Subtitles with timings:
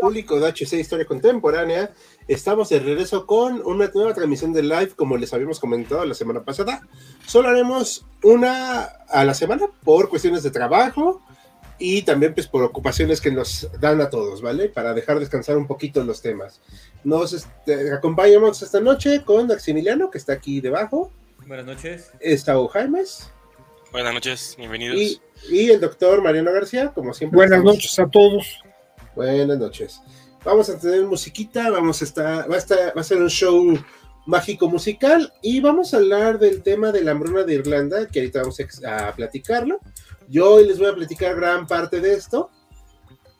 [0.00, 1.92] Público de HC Historia Contemporánea.
[2.28, 6.44] Estamos de regreso con una nueva transmisión de live, como les habíamos comentado la semana
[6.44, 6.86] pasada.
[7.26, 11.22] Solo haremos una a la semana por cuestiones de trabajo
[11.78, 14.68] y también pues por ocupaciones que nos dan a todos, ¿vale?
[14.68, 16.60] Para dejar descansar un poquito los temas.
[17.04, 21.12] Nos este, acompañamos esta noche con Maximiliano, que está aquí debajo.
[21.46, 22.10] Buenas noches.
[22.20, 23.30] Está Jaimes.
[23.92, 24.96] Buenas noches, bienvenidos.
[24.98, 27.36] Y, y el doctor Mariano García, como siempre.
[27.36, 28.60] Buenas estamos- noches a todos.
[29.16, 30.02] Buenas noches.
[30.44, 33.78] Vamos a tener musiquita, vamos a estar, va a estar, va a ser un show
[34.26, 38.40] mágico musical y vamos a hablar del tema de la hambruna de Irlanda, que ahorita
[38.40, 39.80] vamos a, platicarlo.
[40.28, 42.50] Yo hoy les voy a platicar gran parte de esto.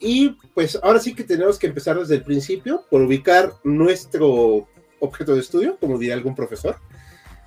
[0.00, 4.66] Y pues ahora sí que tenemos que empezar desde el principio por ubicar nuestro
[5.00, 6.76] objeto de estudio, como diría algún profesor.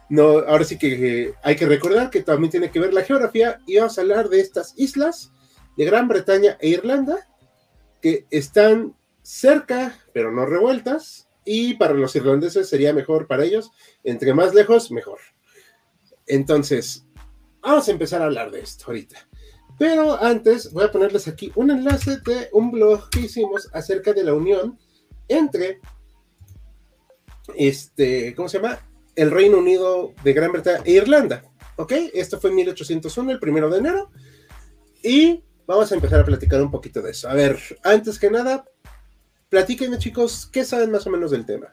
[0.08, 3.60] No, ahora sí que eh, hay que recordar que también tiene que ver la geografía
[3.66, 5.32] y vamos a hablar de estas islas
[5.78, 7.29] de Gran Bretaña e Irlanda
[8.02, 13.72] que están cerca, pero no revueltas, y para los irlandeses sería mejor para ellos,
[14.04, 15.20] entre más lejos, mejor.
[16.28, 17.08] Entonces,
[17.62, 19.28] vamos a empezar a hablar de esto ahorita.
[19.80, 24.24] Pero antes voy a ponerles aquí un enlace de un blog que hicimos acerca de
[24.24, 24.78] la unión
[25.28, 25.80] entre,
[27.56, 28.80] este, ¿cómo se llama?
[29.16, 31.44] El Reino Unido de Gran Bretaña e Irlanda.
[31.78, 31.94] ¿Ok?
[32.14, 34.12] Esto fue en 1801, el primero de enero.
[35.02, 37.30] Y vamos a empezar a platicar un poquito de eso.
[37.30, 38.66] A ver, antes que nada,
[39.50, 41.68] platíquenme chicos, ¿qué saben más o menos del tema?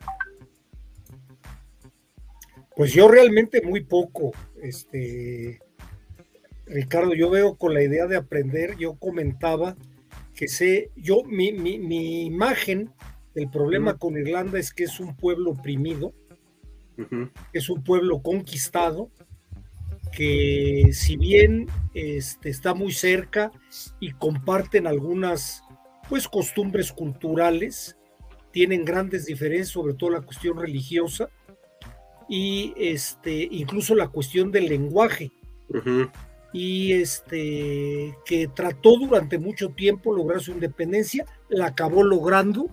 [2.77, 5.61] Pues yo realmente muy poco, este
[6.67, 9.77] Ricardo, yo veo con la idea de aprender, yo comentaba
[10.35, 12.93] que sé, yo, mi, mi, mi imagen
[13.35, 16.13] del problema con Irlanda es que es un pueblo oprimido,
[17.55, 19.11] es un pueblo conquistado,
[20.17, 23.53] que si bien este, está muy cerca
[24.01, 25.63] y comparten algunas
[26.09, 27.99] pues costumbres culturales,
[28.51, 31.29] tienen grandes diferencias, sobre todo la cuestión religiosa
[32.31, 35.31] y este incluso la cuestión del lenguaje
[36.53, 42.71] y este que trató durante mucho tiempo lograr su independencia, la acabó logrando,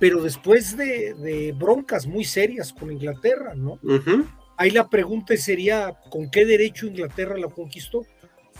[0.00, 3.78] pero después de, de broncas muy serias con Inglaterra, ¿no?
[3.84, 4.26] ujú.
[4.56, 8.06] Ahí la pregunta sería, ¿con qué derecho Inglaterra la conquistó?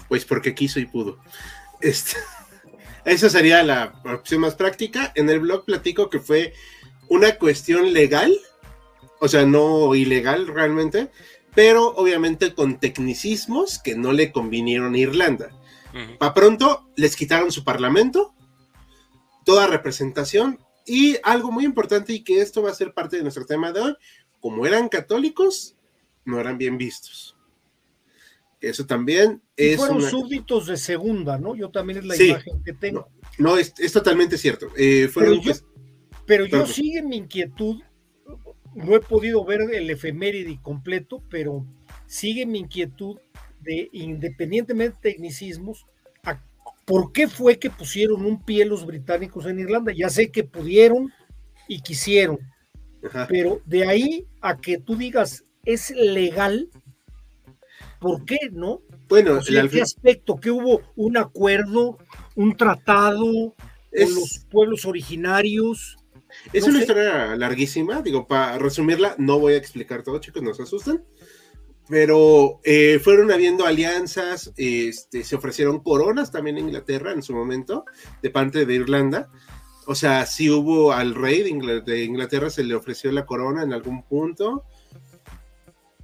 [0.08, 1.18] Pues porque quiso y pudo.
[1.80, 2.16] Este,
[3.04, 5.12] esa sería la opción más práctica.
[5.14, 6.52] En el blog platico que fue
[7.08, 8.36] una cuestión legal,
[9.20, 11.10] o sea, no ilegal realmente,
[11.54, 15.50] pero obviamente con tecnicismos que no le convinieron a Irlanda.
[15.94, 16.18] Ujú.
[16.18, 18.34] Para pronto les quitaron su parlamento,
[19.44, 23.46] toda representación y algo muy importante y que esto va a ser parte de nuestro
[23.46, 23.96] tema de hoy,
[24.40, 25.75] como eran católicos,
[26.26, 27.36] no eran bien vistos.
[28.60, 31.54] Eso también Y es fueron una- súbditos de segunda, ¿no?
[31.54, 32.28] Yo también es la Sí.
[32.28, 33.08] imagen que tengo.
[33.38, 34.68] No, es, es totalmente cierto.
[34.76, 35.64] Eh, fueron, Pero yo- pues,
[36.26, 36.66] Pero yo Perdón.
[36.68, 37.80] sigue mi inquietud,
[38.74, 41.64] no he podido ver el efeméride completo, pero
[42.06, 43.18] sigue mi inquietud
[43.60, 45.86] de, independientemente de tecnicismos,
[46.24, 46.42] a-
[46.84, 49.92] ¿por qué fue que pusieron un pie los británicos en Irlanda?
[49.92, 51.12] Ya sé que pudieron
[51.68, 52.40] y quisieron,
[53.04, 53.26] ajá.
[53.28, 56.70] pero de ahí a que tú digas, es legal,
[58.00, 58.80] ¿por qué no?
[59.08, 60.36] Bueno, O sea, el ¿en qué aspecto?
[60.36, 61.98] ¿Que hubo un acuerdo,
[62.34, 63.54] un tratado
[63.92, 65.96] es, con los pueblos originarios?
[66.52, 66.82] es no una sé.
[66.84, 68.02] historia larguísima.
[68.02, 71.04] Digo, para resumirla, no voy a explicar todo, chicos, no se asusten.
[71.88, 77.84] Pero eh, fueron habiendo alianzas, este, se ofrecieron coronas también en Inglaterra en su momento,
[78.22, 79.30] de parte de Irlanda.
[79.86, 83.62] O sea, sí hubo al rey de, Ingl- de Inglaterra, se le ofreció la corona
[83.62, 84.64] en algún punto.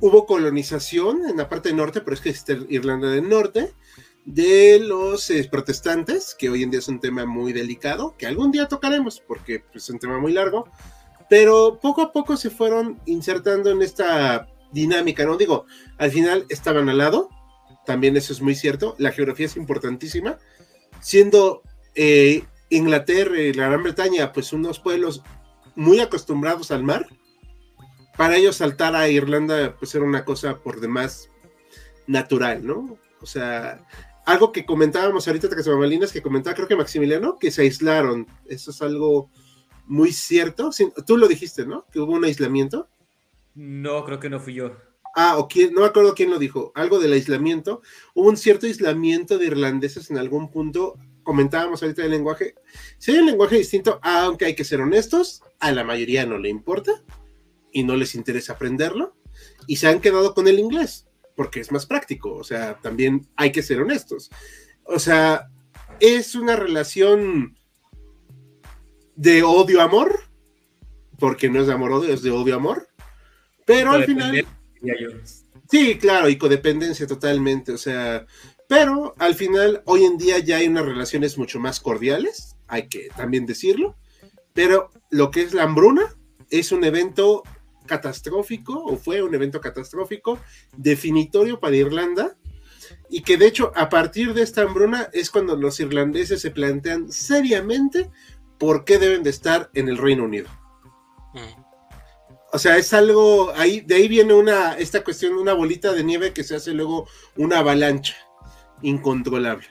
[0.02, 3.72] Hubo colonización en la parte norte, pero es que es Irlanda del Norte,
[4.24, 8.50] de los eh, protestantes, que hoy en día es un tema muy delicado, que algún
[8.50, 10.68] día tocaremos, porque pues, es un tema muy largo,
[11.30, 15.36] pero poco a poco se fueron insertando en esta dinámica, ¿no?
[15.36, 15.66] Digo,
[15.98, 17.28] al final estaban al lado,
[17.86, 20.36] también eso es muy cierto, la geografía es importantísima,
[21.00, 21.62] siendo
[21.94, 25.22] eh, Inglaterra y la Gran Bretaña, pues unos pueblos
[25.76, 27.06] muy acostumbrados al mar,
[28.16, 31.30] para ellos saltar a Irlanda pues era una cosa por demás
[32.06, 32.98] natural, ¿no?
[33.20, 33.86] O sea,
[34.26, 38.26] algo que comentábamos ahorita tras Malinas, que comentaba creo que Maximiliano, que se aislaron.
[38.46, 39.30] Eso es algo
[39.86, 40.70] muy cierto.
[41.06, 41.86] Tú lo dijiste, ¿no?
[41.90, 42.88] Que hubo un aislamiento.
[43.54, 44.76] No, creo que no fui yo.
[45.14, 47.82] Ah, o quién, no me acuerdo quién lo dijo, algo del aislamiento.
[48.14, 50.98] Hubo un cierto aislamiento de irlandeses en algún punto.
[51.22, 52.54] Comentábamos ahorita del lenguaje.
[52.98, 56.48] Si hay un lenguaje distinto, aunque hay que ser honestos, a la mayoría no le
[56.48, 57.02] importa
[57.72, 59.16] y no les interesa aprenderlo
[59.66, 62.34] y se han quedado con el inglés porque es más práctico.
[62.34, 64.30] O sea, también hay que ser honestos.
[64.84, 65.48] O sea,
[66.00, 67.56] es una relación
[69.16, 70.24] de odio-amor,
[71.18, 72.88] porque no es de amor-odio, es de odio-amor,
[73.64, 74.46] pero al final...
[75.70, 78.26] Sí, claro, y codependencia totalmente, o sea,
[78.68, 83.08] pero al final hoy en día ya hay unas relaciones mucho más cordiales, hay que
[83.16, 83.96] también decirlo,
[84.52, 86.14] pero lo que es la hambruna
[86.50, 87.42] es un evento
[87.86, 90.38] catastrófico, o fue un evento catastrófico,
[90.76, 92.36] definitorio para Irlanda,
[93.08, 97.10] y que de hecho a partir de esta hambruna es cuando los irlandeses se plantean
[97.10, 98.10] seriamente
[98.58, 100.48] por qué deben de estar en el Reino Unido.
[101.34, 101.62] Mm.
[102.54, 106.34] O sea, es algo, ahí, de ahí viene una, esta cuestión, una bolita de nieve
[106.34, 108.14] que se hace luego una avalancha
[108.82, 109.66] incontrolable.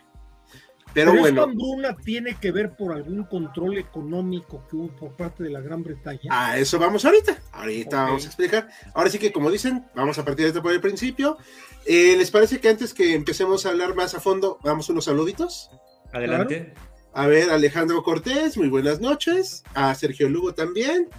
[0.94, 1.28] Pero, bueno.
[1.28, 5.62] ¿Esta hambruna tiene que ver por algún control económico que hubo por parte de la
[5.62, 6.30] Gran Bretaña?
[6.30, 7.38] A eso vamos ahorita.
[7.52, 8.68] Ahorita vamos a explicar.
[8.94, 11.38] Ahora sí que, como dicen, vamos a partir de este por el principio.
[11.86, 15.72] Eh, ¿Les parece que antes que empecemos a hablar más a fondo, vamos unos saluditos?
[16.12, 16.74] Adelante.
[17.14, 19.64] A ver, Alejandro Cortés, muy buenas noches.
[19.74, 21.10] A Sergio Lugo también.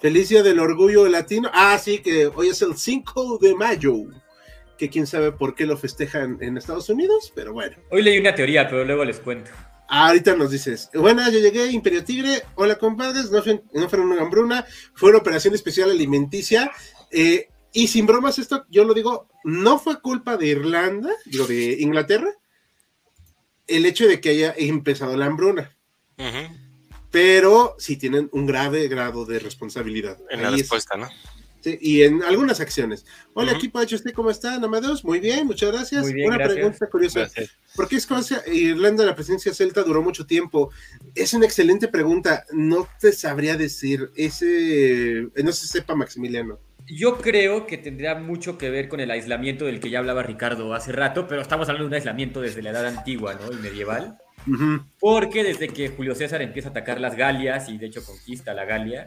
[0.00, 1.48] Feliz Día del Orgullo Latino.
[1.52, 3.94] Ah, sí, que hoy es el 5 de mayo.
[4.78, 7.76] Que quién sabe por qué lo festejan en Estados Unidos, pero bueno.
[7.90, 9.50] Hoy leí una teoría, pero luego les cuento.
[9.88, 14.22] ahorita nos dices, bueno, yo llegué, Imperio Tigre, hola compadres, no fue, no fue una
[14.22, 14.64] hambruna,
[14.94, 16.72] fue una operación especial alimenticia.
[17.10, 21.76] Eh, y sin bromas, esto yo lo digo, no fue culpa de Irlanda, digo, de
[21.80, 22.30] Inglaterra,
[23.66, 25.76] el hecho de que haya empezado la hambruna.
[27.10, 30.18] Pero sí tienen un grave grado de responsabilidad.
[30.30, 31.08] En la respuesta, ¿no?
[31.62, 33.06] Sí, y en algunas acciones.
[33.34, 35.04] Hola, equipo de ¿usted cómo están, Amadeus?
[35.04, 36.04] Muy bien, muchas gracias.
[36.04, 37.30] Una pregunta curiosa.
[37.76, 40.72] ¿Por qué Escocia e Irlanda, la presidencia celta, duró mucho tiempo?
[41.14, 42.44] Es una excelente pregunta.
[42.50, 44.10] No te sabría decir.
[44.16, 45.28] Ese.
[45.36, 46.58] No se sepa, Maximiliano.
[46.88, 50.74] Yo creo que tendría mucho que ver con el aislamiento del que ya hablaba Ricardo
[50.74, 53.52] hace rato, pero estamos hablando de un aislamiento desde la edad antigua, ¿no?
[53.52, 54.18] Y medieval.
[54.98, 58.64] Porque desde que Julio César empieza a atacar las Galias y de hecho conquista la
[58.64, 59.06] Galia,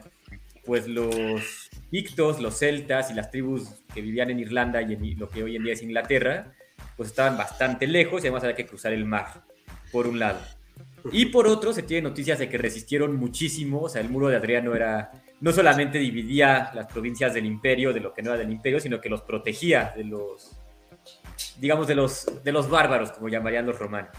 [0.64, 5.28] pues los pictos, los celtas y las tribus que vivían en Irlanda y en lo
[5.28, 6.52] que hoy en día es Inglaterra,
[6.96, 9.44] pues estaban bastante lejos y además había que cruzar el mar,
[9.92, 10.40] por un lado.
[11.12, 14.36] Y por otro, se tiene noticias de que resistieron muchísimo, o sea, el muro de
[14.36, 18.50] Adriano era, no solamente dividía las provincias del imperio de lo que no era del
[18.50, 20.56] imperio, sino que los protegía de los,
[21.60, 24.16] digamos, de los, de los bárbaros, como llamarían los romanos.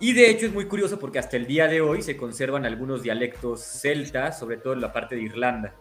[0.00, 3.02] Y de hecho es muy curioso porque hasta el día de hoy se conservan algunos
[3.02, 5.74] dialectos celtas, sobre todo en la parte de Irlanda.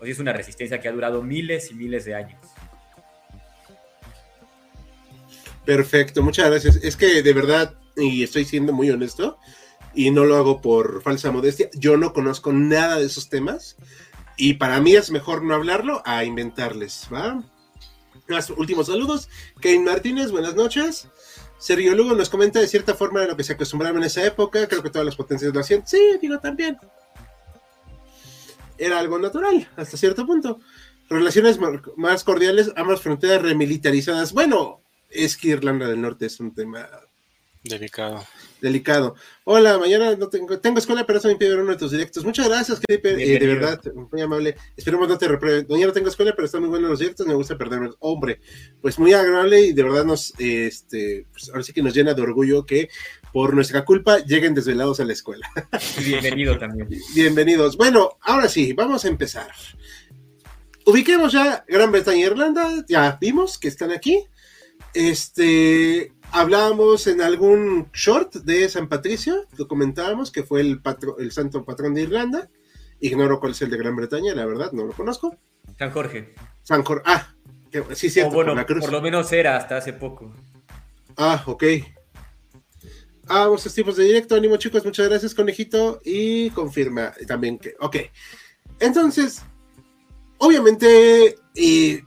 [0.00, 2.40] O sea, es una resistencia que ha durado miles y miles de años.
[5.64, 6.76] Perfecto, muchas gracias.
[6.76, 9.38] Es que de verdad, y estoy siendo muy honesto,
[9.94, 13.76] y no lo hago por falsa modestia, yo no conozco nada de esos temas,
[14.36, 17.42] y para mí es mejor no hablarlo a inventarles, ¿va?
[18.56, 19.28] últimos saludos.
[19.60, 21.08] Kane Martínez, buenas noches.
[21.58, 24.68] Sergio Lugo nos comenta de cierta forma de lo que se acostumbraba en esa época,
[24.68, 25.86] creo que todas las potencias lo hacían.
[25.86, 26.78] Sí, digo también.
[28.78, 30.60] Era algo natural, hasta cierto punto.
[31.10, 31.58] Relaciones
[31.96, 34.32] más cordiales, ambas fronteras remilitarizadas.
[34.32, 36.88] Bueno, es que Irlanda del Norte es un tema
[37.62, 38.24] delicado
[38.60, 39.14] delicado.
[39.44, 42.24] Hola, mañana no tengo, tengo escuela, pero eso me impide ver uno de tus directos.
[42.24, 43.80] Muchas gracias, Creeper, eh, de verdad,
[44.10, 44.56] muy amable.
[44.76, 45.66] Esperemos no te reprueben.
[45.68, 47.90] Mañana no tengo escuela, pero están muy buenos los directos, me gusta perderme.
[48.00, 48.40] Hombre,
[48.80, 52.22] pues muy agradable y de verdad nos, este, pues ahora sí que nos llena de
[52.22, 52.88] orgullo que
[53.32, 55.48] por nuestra culpa lleguen desvelados a la escuela.
[56.04, 56.88] Bienvenido también.
[57.14, 57.76] Bienvenidos.
[57.76, 59.50] Bueno, ahora sí, vamos a empezar.
[60.84, 64.24] Ubiquemos ya Gran Bretaña e Irlanda, ya vimos que están aquí.
[64.94, 70.80] Este, hablábamos en algún short de San Patricio, lo comentábamos, que fue el,
[71.18, 72.48] el santo patrón de Irlanda.
[73.00, 75.36] Ignoro cuál es el de Gran Bretaña, la verdad, no lo conozco.
[75.78, 76.34] San Jorge.
[76.62, 77.34] San Jorge, ah,
[77.94, 80.34] sí, cierto, bueno, por lo menos era hasta hace poco.
[81.16, 81.64] Ah, ok.
[83.28, 87.96] Ah, vamos tipos de directo, ánimo chicos, muchas gracias, conejito, y confirma también que, ok.
[88.80, 89.42] Entonces,
[90.38, 92.00] obviamente, y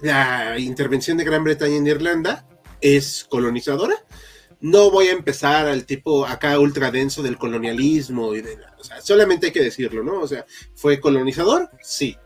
[0.00, 2.46] la intervención de Gran Bretaña en Irlanda
[2.80, 3.94] es colonizadora.
[4.60, 9.00] No voy a empezar al tipo acá ultra denso del colonialismo y de o sea,
[9.00, 10.20] solamente hay que decirlo, ¿no?
[10.20, 11.70] O sea, ¿fue colonizador?
[11.82, 12.16] Sí.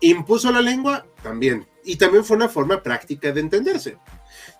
[0.00, 1.66] Impuso la lengua también.
[1.84, 3.98] Y también fue una forma práctica de entenderse.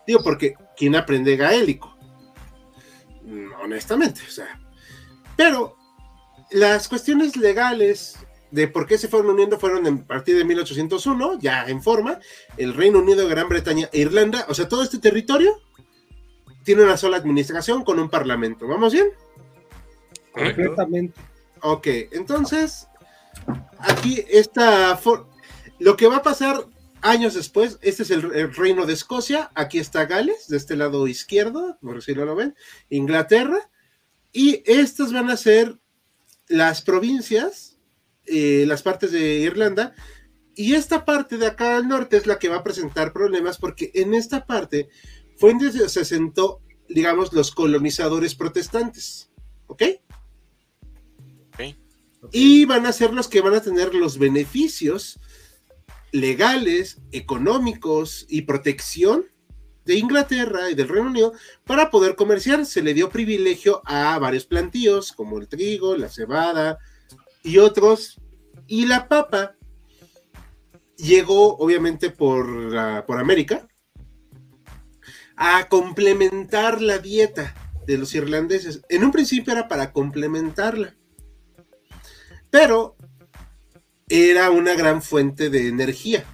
[0.07, 1.94] Digo, porque ¿quién aprende gaélico?
[3.65, 4.61] Honestamente, o sea.
[5.37, 5.77] Pero
[6.51, 8.17] las cuestiones legales
[8.51, 12.21] de por qué se fueron uniendo fueron a partir de 1801, ya en forma,
[12.57, 15.61] el Reino Unido, Gran Bretaña e Irlanda, o sea, todo este territorio
[16.63, 18.69] tiene una sola administración con un parlamento.
[18.69, 19.09] ¿Vamos bien?
[20.33, 21.21] Completamente.
[21.63, 22.87] Ok, entonces,
[23.79, 25.01] aquí está
[25.79, 26.65] lo que va a pasar
[27.05, 31.79] años después, este es el, reino de Escocia, aquí está Gales, de este lado izquierdo,
[31.81, 32.55] por si no lo ven,
[32.91, 33.71] Inglaterra,
[34.33, 35.79] y estas van a ser
[36.49, 37.75] las provincias
[38.27, 39.95] eh, las partes de Irlanda.
[40.55, 43.91] Y esta parte de acá al norte es la que va a presentar problemas porque
[43.95, 44.89] en esta parte
[45.37, 49.31] fue donde se sentó, digamos, los colonizadores protestantes.
[49.67, 49.83] ¿Ok?
[52.33, 55.21] Y van a ser los que van a tener los beneficios
[56.15, 59.25] legales, económicos y protección
[59.85, 61.33] de Inglaterra y del Reino Unido
[61.65, 62.65] para poder comerciar.
[62.67, 66.79] Se le dio privilegio a varios plantíos como el trigo, la cebada,
[67.43, 68.21] y otros.
[68.69, 69.57] Y la papa
[70.97, 72.47] llegó, obviamente, por,
[73.07, 73.67] por América
[75.37, 77.57] a complementar la dieta
[77.89, 78.83] de los irlandeses.
[78.89, 80.95] En un principio era para complementarla,
[82.51, 82.97] pero
[84.09, 86.25] era una gran fuente de energía.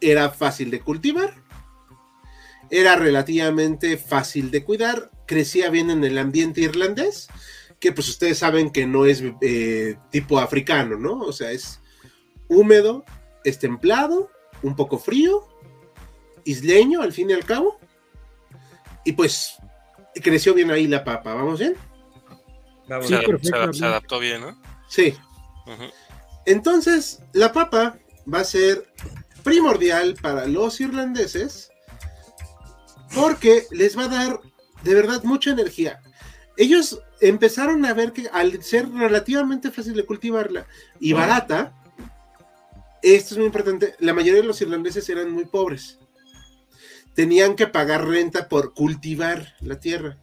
[0.00, 1.34] Era fácil de cultivar,
[2.70, 7.28] era relativamente fácil de cuidar, crecía bien en el ambiente irlandés
[7.82, 11.18] que pues ustedes saben que no es eh, tipo africano, ¿no?
[11.18, 11.80] O sea, es
[12.46, 13.04] húmedo,
[13.42, 14.30] es templado,
[14.62, 15.48] un poco frío,
[16.44, 17.80] isleño al fin y al cabo.
[19.04, 19.56] Y pues
[20.22, 21.74] creció bien ahí la papa, ¿vamos bien?
[23.02, 24.62] se, adaptó bien, ¿no?
[24.86, 25.14] Sí.
[26.46, 27.98] Entonces, la papa
[28.32, 28.86] va a ser
[29.42, 31.70] primordial para los irlandeses
[33.14, 34.40] porque les va a dar
[34.82, 36.00] de verdad mucha energía.
[36.56, 40.66] Ellos empezaron a ver que al ser relativamente fácil de cultivarla
[41.00, 41.74] y barata,
[43.02, 45.98] esto es muy importante, la mayoría de los irlandeses eran muy pobres.
[47.14, 50.18] Tenían que pagar renta por cultivar la tierra.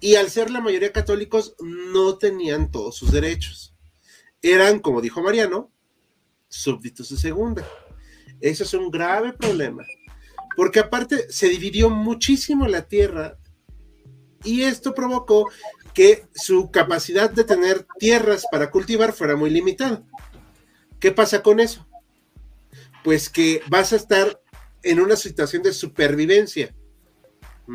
[0.00, 3.74] Y al ser la mayoría católicos, no tenían todos sus derechos.
[4.42, 5.70] Eran, como dijo Mariano,
[6.48, 7.66] súbditos de segunda.
[8.40, 9.84] Eso es un grave problema.
[10.56, 13.38] Porque aparte se dividió muchísimo la tierra
[14.44, 15.50] y esto provocó
[15.94, 20.04] que su capacidad de tener tierras para cultivar fuera muy limitada.
[21.00, 21.86] ¿Qué pasa con eso?
[23.04, 24.40] Pues que vas a estar
[24.82, 26.74] en una situación de supervivencia.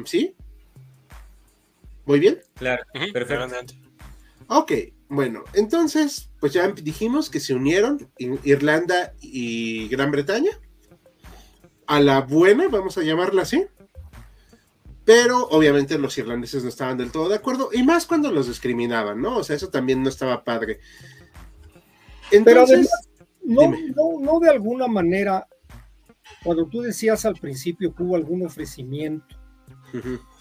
[0.06, 0.36] ¿Sí?
[2.06, 2.42] ¿Muy bien?
[2.56, 3.76] Claro, perfecto.
[4.48, 4.72] Ok,
[5.08, 10.52] bueno, entonces, pues ya dijimos que se unieron Irlanda y Gran Bretaña.
[11.88, 13.66] A la buena, vamos a llamarla así.
[15.06, 19.22] Pero obviamente los irlandeses no estaban del todo de acuerdo, y más cuando los discriminaban,
[19.22, 19.38] ¿no?
[19.38, 20.82] O sea, eso también no estaba padre.
[22.30, 22.90] Entonces,
[23.42, 25.48] Pero no, no, de alguna manera,
[26.44, 29.34] cuando tú decías al principio que hubo algún ofrecimiento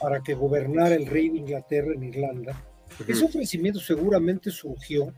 [0.00, 2.60] para que gobernara el rey de Inglaterra en Irlanda,
[3.06, 5.14] ese ofrecimiento seguramente surgió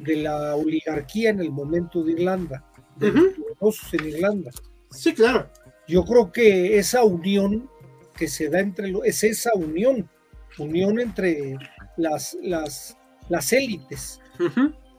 [0.00, 2.64] de la oligarquía en el momento de Irlanda,
[2.96, 3.12] de
[3.60, 4.50] los en Irlanda.
[4.90, 5.48] Sí, claro.
[5.86, 7.68] Yo creo que esa unión
[8.16, 10.08] que se da entre es esa unión,
[10.58, 11.56] unión entre
[11.96, 12.96] las, las,
[13.28, 14.20] las élites.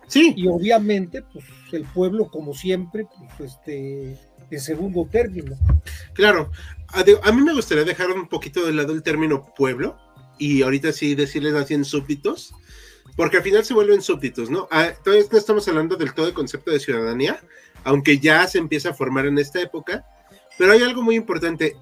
[0.07, 0.33] Sí.
[0.35, 4.17] Y obviamente, pues el pueblo, como siempre, pues este,
[4.51, 5.57] en segundo término.
[6.13, 6.51] Claro,
[6.89, 9.97] a, mí me gustaría dejar un poquito de lado el término pueblo
[10.37, 12.53] y ahorita sí decirles así en súbditos,
[13.15, 14.67] porque al final se vuelven súbditos, ¿no?
[14.71, 17.41] Ah, todavía no estamos hablando del todo el concepto de ciudadanía,
[17.83, 20.05] aunque ya se empieza a formar en esta época,
[20.57, 21.75] pero hay algo muy importante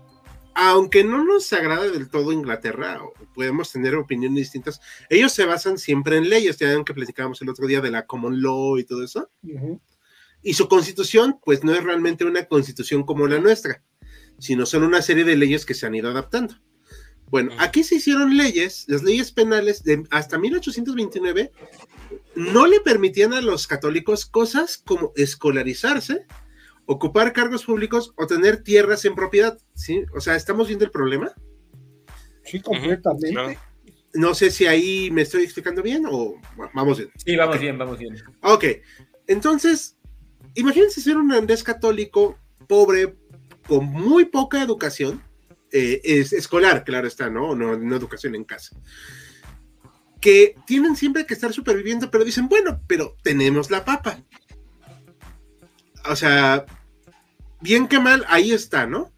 [0.62, 5.78] aunque no nos agrada del todo Inglaterra, o podemos tener opiniones distintas, ellos se basan
[5.78, 8.84] siempre en leyes, ya ven que platicábamos el otro día de la common law y
[8.84, 9.30] todo eso.
[10.42, 13.84] Y su constitución, pues no es realmente una constitución como la nuestra,
[14.38, 16.56] sino son una serie de leyes que se han ido adaptando.
[17.30, 21.52] Bueno, aquí se hicieron leyes, las leyes penales de hasta 1829
[22.36, 26.26] no le permitían a los católicos cosas como escolarizarse,
[26.86, 30.04] ocupar cargos públicos o tener tierras en propiedad, ¿sí?
[30.16, 31.32] O sea, ¿estamos viendo el problema?
[32.44, 33.60] Sí, completamente.
[34.14, 36.34] No sé si ahí me estoy explicando bien o
[36.74, 37.12] vamos bien.
[37.24, 38.16] Sí, vamos bien, vamos bien.
[38.42, 38.66] Ok,
[39.28, 39.98] entonces,
[40.56, 43.16] imagínense ser un andés católico pobre,
[43.68, 45.22] con muy poca educación,
[45.72, 47.56] eh, es escolar, claro está, ¿no?
[47.56, 47.78] ¿no?
[47.78, 48.76] No educación en casa.
[50.22, 54.22] Que tienen siempre que estar superviviendo, pero dicen, bueno, pero tenemos la papa
[56.10, 56.66] o sea,
[57.62, 59.12] bien que mal, ahí está, ¿no?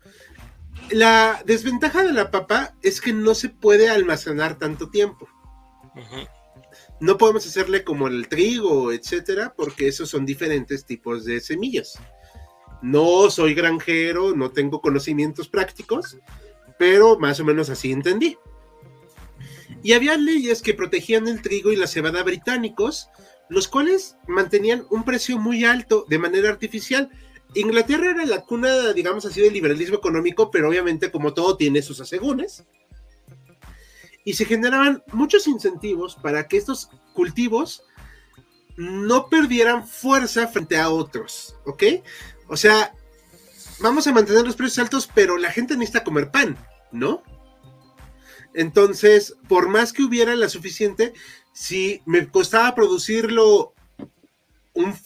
[0.90, 5.28] La desventaja de la papa es que no se puede almacenar tanto tiempo.
[7.00, 11.98] No podemos hacerle como el trigo, etcétera, porque esos son diferentes tipos de semillas.
[12.82, 16.18] No soy granjero, no tengo conocimientos prácticos,
[16.80, 18.38] pero más o menos así entendí.
[19.84, 23.10] Y había leyes que protegían el trigo y la cebada británicos,
[23.50, 27.10] los cuales mantenían un precio muy alto de manera artificial.
[27.54, 32.00] Inglaterra era la cuna, digamos así, del liberalismo económico, pero obviamente como todo tiene sus
[32.00, 32.66] asegúnes.
[34.24, 37.84] Y se generaban muchos incentivos para que estos cultivos
[38.78, 41.84] no perdieran fuerza frente a otros, ¿ok?
[42.52, 42.94] O sea,
[43.80, 46.58] vamos a mantener los precios altos, pero la gente necesita comer pan,
[46.92, 47.24] ¿no?
[48.54, 51.14] Entonces, por más que hubiera la suficiente,
[51.54, 53.74] si me costaba producirlo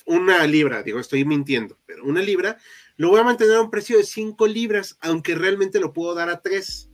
[0.08, 2.58] una libra, digo, estoy mintiendo, pero una libra,
[2.98, 6.30] lo voy a mantener a un precio de 5 libras, aunque realmente lo puedo dar
[6.30, 6.90] a 3.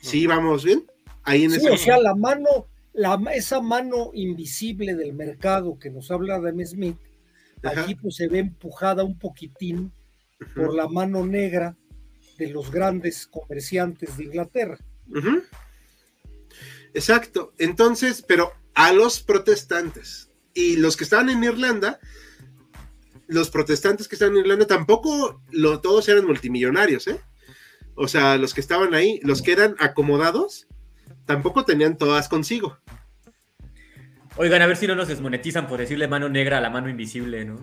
[0.00, 0.86] ¿Sí, vamos bien?
[1.24, 6.12] Ahí en sí, o sea, la mano, la, esa mano invisible del mercado que nos
[6.12, 6.96] habla de Smith,
[7.62, 9.92] aquí pues se ve empujada un poquitín
[10.54, 11.76] por la mano negra
[12.38, 14.78] de los grandes comerciantes de Inglaterra.
[16.94, 17.54] Exacto.
[17.58, 22.00] Entonces, pero a los protestantes y los que estaban en Irlanda,
[23.26, 27.20] los protestantes que estaban en Irlanda tampoco lo, todos eran multimillonarios, ¿eh?
[27.94, 30.66] O sea, los que estaban ahí, los que eran acomodados,
[31.24, 32.78] tampoco tenían todas consigo.
[34.36, 37.44] Oigan, a ver si no nos desmonetizan por decirle mano negra a la mano invisible,
[37.44, 37.56] ¿no?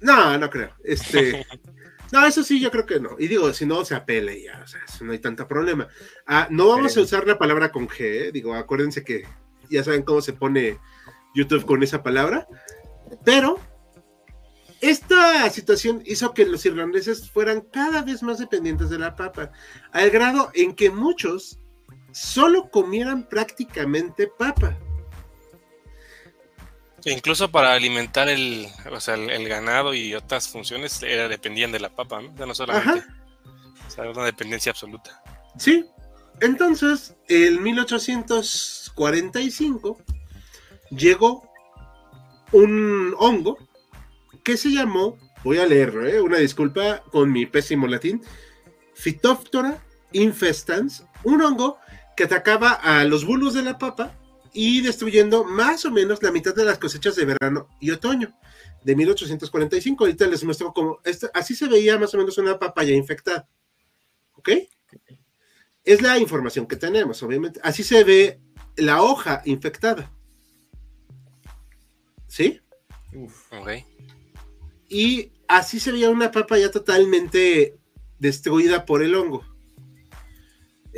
[0.00, 0.70] No, no creo.
[0.84, 1.46] Este,
[2.12, 3.16] No, eso sí, yo creo que no.
[3.18, 5.88] Y digo, si no, se apele ya, o sea, no hay tanto problema.
[6.26, 8.32] Ah, no vamos a usar la palabra con G, ¿eh?
[8.32, 9.24] digo, acuérdense que
[9.70, 10.78] ya saben cómo se pone
[11.34, 12.46] YouTube con esa palabra,
[13.24, 13.58] pero
[14.80, 19.50] esta situación hizo que los irlandeses fueran cada vez más dependientes de la papa,
[19.92, 21.58] al grado en que muchos
[22.12, 24.78] solo comieran prácticamente papa.
[27.04, 31.90] Incluso para alimentar el, o sea, el, ganado y otras funciones era, dependían de la
[31.90, 32.46] papa, ¿no?
[32.46, 33.04] no solamente.
[33.86, 35.22] O sea, una dependencia absoluta.
[35.58, 35.84] Sí.
[36.40, 39.98] Entonces, en 1845
[40.90, 41.46] llegó
[42.52, 43.58] un hongo
[44.42, 46.18] que se llamó, voy a leerlo, ¿eh?
[46.20, 48.22] una disculpa con mi pésimo latín,
[48.94, 49.82] Phytophthora
[50.12, 51.78] infestans, un hongo
[52.16, 54.12] que atacaba a los bulbos de la papa
[54.56, 58.34] y destruyendo más o menos la mitad de las cosechas de verano y otoño
[58.82, 60.02] de 1845.
[60.02, 60.98] Ahorita les muestro cómo,
[61.34, 63.46] así se veía más o menos una papaya infectada.
[64.32, 64.48] ¿Ok?
[65.84, 67.60] Es la información que tenemos, obviamente.
[67.62, 68.40] Así se ve
[68.76, 70.10] la hoja infectada.
[72.26, 72.62] ¿Sí?
[73.12, 73.52] Uf,
[74.88, 77.76] Y así se veía una papaya totalmente
[78.18, 79.44] destruida por el hongo.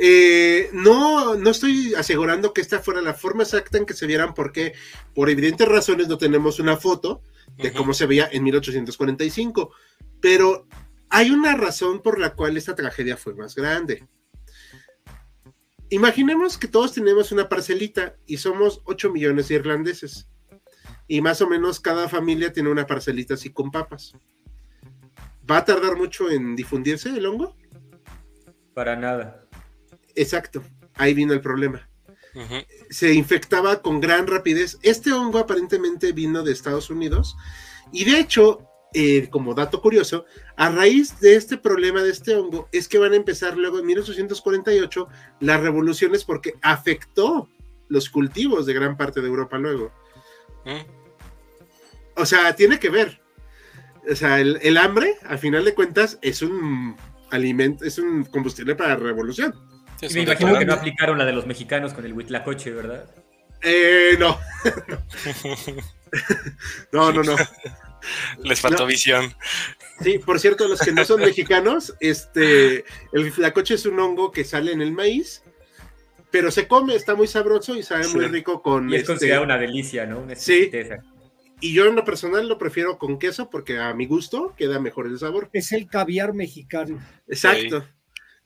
[0.01, 4.33] Eh, no, no estoy asegurando que esta fuera la forma exacta en que se vieran
[4.33, 4.73] porque
[5.13, 7.21] por evidentes razones no tenemos una foto
[7.57, 9.73] de cómo se veía en 1845,
[10.21, 10.65] pero
[11.09, 14.07] hay una razón por la cual esta tragedia fue más grande.
[15.89, 20.29] Imaginemos que todos tenemos una parcelita y somos 8 millones de irlandeses.
[21.09, 24.13] Y más o menos cada familia tiene una parcelita así con papas.
[25.49, 27.57] ¿Va a tardar mucho en difundirse el hongo?
[28.73, 29.48] Para nada.
[30.15, 30.63] Exacto,
[30.95, 31.89] ahí vino el problema.
[32.89, 34.77] Se infectaba con gran rapidez.
[34.83, 37.35] Este hongo aparentemente vino de Estados Unidos
[37.91, 42.69] y de hecho, eh, como dato curioso, a raíz de este problema de este hongo
[42.71, 45.07] es que van a empezar luego en 1848
[45.39, 47.49] las revoluciones porque afectó
[47.87, 49.91] los cultivos de gran parte de Europa luego.
[52.15, 53.21] O sea, tiene que ver.
[54.09, 56.95] O sea, el, el hambre, al final de cuentas, es un
[57.31, 59.53] alimento, es un combustible para la revolución
[60.01, 63.09] me imagino que no aplicaron la de los mexicanos con el Huitlacoche, ¿verdad?
[63.61, 64.39] Eh, no.
[66.91, 67.35] no, no, no.
[68.43, 69.33] Les faltó visión.
[70.01, 74.45] Sí, por cierto, los que no son mexicanos, este, el Huitlacoche es un hongo que
[74.45, 75.43] sale en el maíz,
[76.31, 78.89] pero se come, está muy sabroso y sabe muy rico con.
[78.89, 79.13] Y es este...
[79.13, 80.25] considerado una delicia, ¿no?
[80.35, 80.71] sí.
[81.61, 85.07] Y yo en lo personal lo prefiero con queso porque a mi gusto queda mejor
[85.07, 85.49] el sabor.
[85.51, 87.05] Es el caviar mexicano.
[87.27, 87.85] Exacto.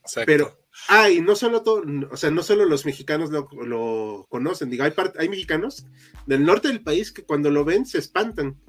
[0.01, 0.25] Exacto.
[0.25, 4.83] Pero Ah, y no solo todo, o sea, no solo los mexicanos lo, conocen, digo,
[4.83, 5.85] hay, hay mexicanos
[6.25, 8.59] del norte del país que cuando lo ven se espantan.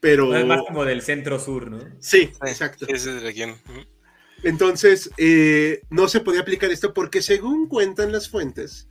[0.00, 0.34] Pero.
[0.34, 1.78] es más como del centro sur, ¿no?
[2.00, 2.86] Sí, exacto.
[4.42, 8.88] Entonces, eh, no se podía aplicar esto porque según cuentan las fuentes,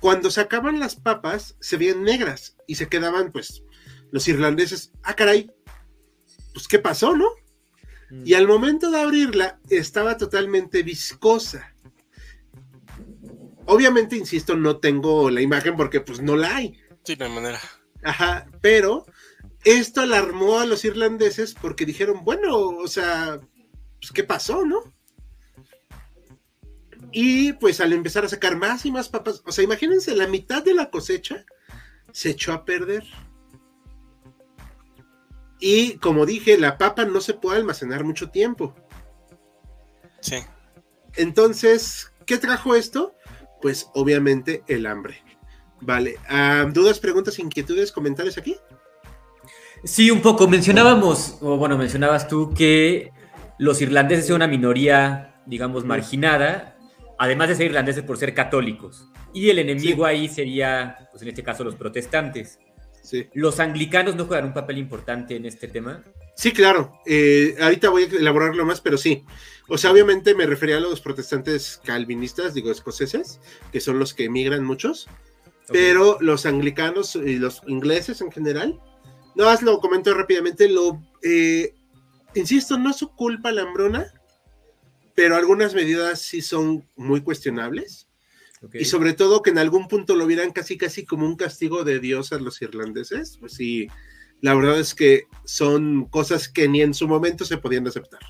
[0.00, 3.64] cuando sacaban las papas se veían negras y se quedaban, pues,
[4.12, 5.50] los irlandeses, ah, caray,
[6.52, 7.28] pues, ¿qué pasó, no?
[8.24, 11.74] Y al momento de abrirla, estaba totalmente viscosa.
[13.66, 16.78] Obviamente, insisto, no tengo la imagen porque pues no la hay.
[17.02, 17.60] Sí, hay manera.
[18.04, 19.06] Ajá, pero
[19.64, 23.40] esto alarmó a los irlandeses porque dijeron, bueno, o sea,
[24.00, 24.94] pues qué pasó, ¿no?
[27.10, 30.62] Y pues al empezar a sacar más y más papas, o sea, imagínense, la mitad
[30.62, 31.44] de la cosecha
[32.12, 33.04] se echó a perder.
[35.58, 38.74] Y como dije, la papa no se puede almacenar mucho tiempo.
[40.20, 40.36] Sí.
[41.14, 43.14] Entonces, ¿qué trajo esto?
[43.62, 45.22] Pues obviamente el hambre.
[45.80, 46.16] Vale.
[46.28, 48.56] Ah, ¿Dudas, preguntas, inquietudes, comentarios aquí?
[49.84, 50.48] Sí, un poco.
[50.48, 53.12] Mencionábamos, o bueno, mencionabas tú que
[53.58, 56.76] los irlandeses son una minoría, digamos, marginada,
[57.18, 59.08] además de ser irlandeses por ser católicos.
[59.32, 62.58] Y el enemigo ahí sería, pues en este caso, los protestantes.
[63.34, 66.04] ¿Los anglicanos no juegan un papel importante en este tema?
[66.34, 67.00] Sí, claro.
[67.06, 69.24] Eh, ahorita voy a elaborarlo más, pero sí.
[69.68, 73.40] O sea, obviamente me refería a los protestantes calvinistas, digo, escoceses,
[73.72, 75.08] que son los que emigran muchos.
[75.68, 78.80] Pero los anglicanos y los ingleses en general,
[79.34, 81.74] no más lo comento rápidamente, lo, eh,
[82.34, 84.12] insisto, no es su culpa la hambruna,
[85.16, 88.05] pero algunas medidas sí son muy cuestionables.
[88.72, 92.00] Y sobre todo que en algún punto lo vieran casi casi como un castigo de
[92.00, 93.88] Dios a los irlandeses, pues sí,
[94.40, 98.20] la verdad es que son cosas que ni en su momento se podían aceptar.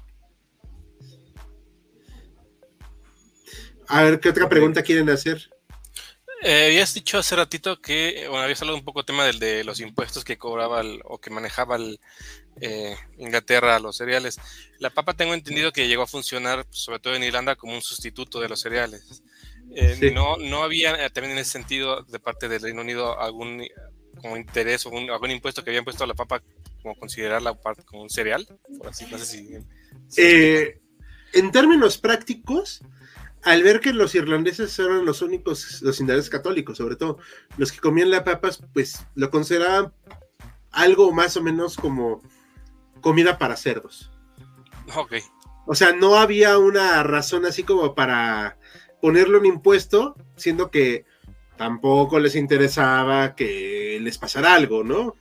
[3.89, 5.49] A ver, ¿qué otra pregunta quieren hacer?
[6.43, 9.81] Eh, habías dicho hace ratito que, bueno, habías hablado un poco tema del de los
[9.81, 11.99] impuestos que cobraba o que manejaba el,
[12.61, 14.39] eh, Inglaterra a los cereales.
[14.79, 18.41] La papa tengo entendido que llegó a funcionar, sobre todo en Irlanda, como un sustituto
[18.41, 19.23] de los cereales.
[19.79, 23.63] Eh, no, no había eh, también en ese sentido de parte del Reino Unido algún
[24.23, 26.43] como interés o algún impuesto que habían puesto a la papa
[26.83, 28.47] como considerarla como un cereal,
[30.17, 30.81] eh,
[31.35, 32.81] en términos prácticos,
[33.43, 37.19] al ver que los irlandeses eran los únicos, los irlandeses católicos, sobre todo
[37.59, 39.93] los que comían la papas, pues lo consideraban
[40.71, 42.23] algo más o menos como
[43.03, 44.11] comida para cerdos.
[44.95, 45.17] Ok.
[45.67, 48.57] O sea, no había una razón así como para
[49.01, 51.05] ponerle un impuesto, siendo que
[51.57, 55.15] tampoco les interesaba que les pasara algo, ¿no?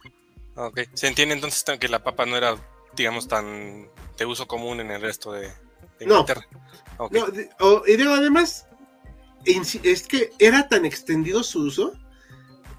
[0.56, 2.56] Ok, se entiende entonces que la papa no era,
[2.96, 5.52] digamos, tan de uso común en el resto de,
[6.00, 6.46] Inglaterra.
[7.12, 7.32] No,
[7.88, 8.68] y digo, además,
[9.46, 11.94] es que era tan extendido su uso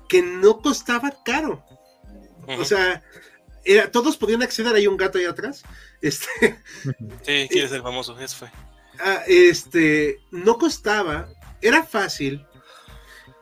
[0.08, 1.64] que no costaba caro.
[2.46, 3.02] O sea,
[3.64, 5.62] era, todos podían acceder, hay un gato ahí atrás.
[6.00, 6.28] Este,
[7.22, 8.50] sí, sí, es el famoso, eso fue.
[9.00, 11.28] Ah, este, no costaba,
[11.60, 12.44] era fácil.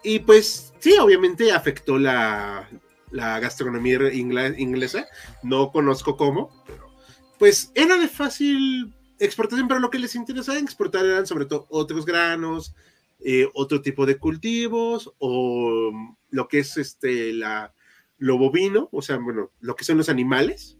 [0.02, 2.68] Y pues sí, obviamente afectó la,
[3.10, 5.06] gastronomía inglesa.
[5.42, 6.92] No conozco cómo, pero
[7.38, 12.04] pues era de fácil exportación, pero lo que les interesaba exportar eran sobre todo otros
[12.04, 12.74] granos,
[13.20, 15.92] eh, otro tipo de cultivos o
[16.30, 17.72] lo que es este la
[18.18, 20.76] lo bovino, o sea, bueno, lo que son los animales.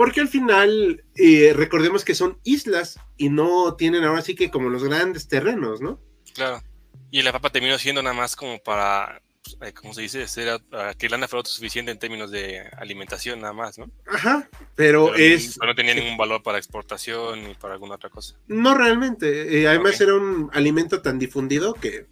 [0.00, 4.70] Porque al final, eh, recordemos que son islas y no tienen ahora sí que como
[4.70, 6.00] los grandes terrenos, ¿no?
[6.32, 6.62] Claro.
[7.10, 9.20] Y la papa terminó siendo nada más como para,
[9.60, 10.26] eh, ¿cómo se dice?
[10.26, 10.58] Ser,
[10.96, 13.90] que Irlanda fuera autosuficiente en términos de alimentación nada más, ¿no?
[14.06, 15.58] Ajá, pero, es...
[15.58, 18.36] no tenía ningún valor para exportación ni para alguna otra cosa.
[18.46, 19.60] No realmente.
[19.60, 22.06] Eh, además era un alimento tan difundido que...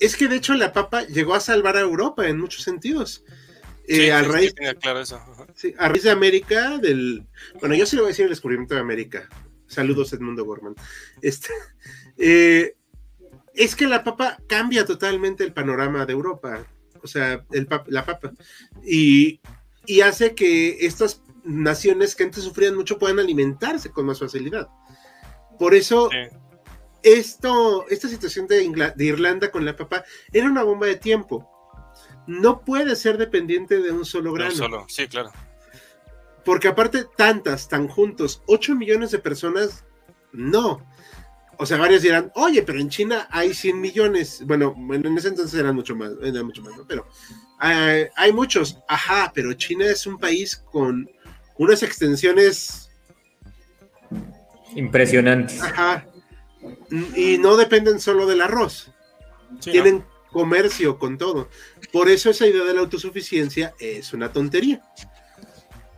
[0.00, 3.22] Es que de hecho la papa llegó a salvar a Europa en muchos sentidos.
[3.90, 5.20] Sí, a raíz, claro eso.
[5.54, 7.26] Sí, a raíz de América, del.
[7.58, 9.28] Bueno, yo sí le voy a decir el descubrimiento de América.
[9.66, 10.76] Saludos, Edmundo Gorman.
[11.20, 11.48] Este,
[12.16, 12.76] eh,
[13.52, 16.64] es que la papa cambia totalmente el panorama de Europa.
[17.02, 18.32] O sea, el la papa.
[18.84, 19.40] Y,
[19.86, 24.68] y hace que estas naciones que antes sufrían mucho puedan alimentarse con más facilidad.
[25.58, 26.10] Por eso,
[27.02, 31.59] esto, esta situación de, de Irlanda con la papa era una bomba de tiempo
[32.26, 34.52] no puede ser dependiente de un solo grano.
[34.52, 35.32] solo, sí, claro.
[36.44, 39.84] Porque aparte, tantas, tan juntos, 8 millones de personas,
[40.32, 40.80] no.
[41.58, 44.42] O sea, varios dirán, oye, pero en China hay 100 millones.
[44.46, 47.06] Bueno, en ese entonces eran mucho más, mucho más, Pero
[47.62, 48.78] eh, hay muchos.
[48.88, 51.10] Ajá, pero China es un país con
[51.58, 52.90] unas extensiones
[54.74, 55.62] impresionantes.
[55.62, 56.06] Ajá.
[57.14, 58.90] Y no dependen solo del arroz.
[59.60, 61.48] Tienen comercio con todo.
[61.92, 64.82] Por eso esa idea de la autosuficiencia es una tontería.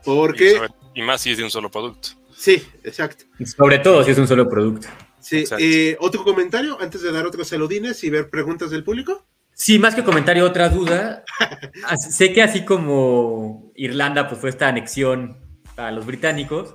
[0.04, 0.60] Porque...
[0.94, 2.10] Y, más si es de un solo producto.
[2.36, 3.24] Sí, exacto.
[3.44, 4.88] sobre todo si es un solo producto.
[5.20, 9.24] Sí, eh, ¿otro comentario antes de dar otros saludines y ver preguntas del público?
[9.54, 11.24] Sí, más que comentario, otra duda.
[12.10, 15.38] sé que así como Irlanda pues fue esta anexión
[15.76, 16.74] a los británicos,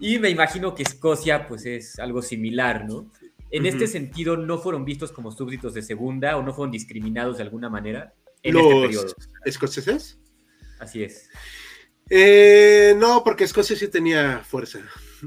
[0.00, 3.10] y me imagino que Escocia pues es algo similar, ¿no?
[3.50, 7.42] En este sentido, ¿no fueron vistos como súbditos de segunda o no fueron discriminados de
[7.42, 9.14] alguna manera en este ¿Los este periodo?
[9.44, 10.18] escoceses?
[10.78, 11.28] Así es.
[12.08, 14.80] Eh, no, porque Escocia sí tenía fuerza.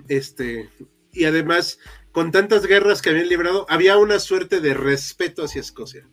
[0.10, 0.70] Este,
[1.12, 1.80] y además,
[2.12, 6.10] con tantas guerras que habían librado, había una suerte de respeto hacia Escocia.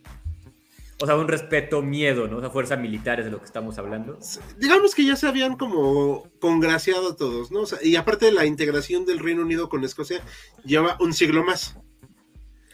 [1.03, 2.37] O sea, un respeto, miedo, ¿no?
[2.37, 4.19] O sea, fuerzas militares de lo que estamos hablando.
[4.59, 7.65] Digamos que ya se habían como congraciado todos, ¿no?
[7.83, 10.21] y aparte de la integración del Reino Unido con Escocia,
[10.63, 11.79] lleva un siglo más.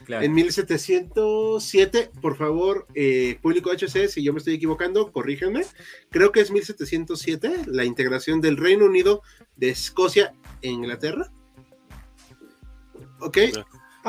[0.09, 5.63] En 1707, por favor, eh, público HC, si yo me estoy equivocando, corríjanme.
[6.11, 9.23] Creo que es 1707, la integración del Reino Unido
[9.57, 11.31] de Escocia e Inglaterra.
[13.21, 13.39] ¿Ok?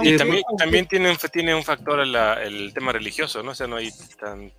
[0.03, 3.51] Y también, también tiene, tiene un factor el tema religioso, ¿no?
[3.51, 3.89] O sea, no hay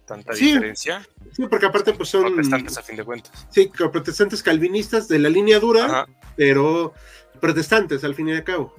[0.05, 1.07] tanta diferencia.
[1.33, 2.35] Sí, porque aparte pues son...
[2.35, 3.47] Protestantes a fin de cuentas.
[3.51, 6.93] Sí, protestantes calvinistas de la línea dura, pero
[7.41, 8.75] protestantes al fin y al cabo.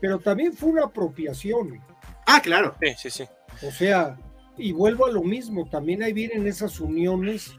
[0.00, 1.80] Pero también fue una apropiación.
[2.26, 2.76] Ah, claro.
[2.80, 3.24] Sí, sí, sí.
[3.66, 4.18] O sea,
[4.56, 7.52] y vuelvo a lo mismo, también ahí vienen esas uniones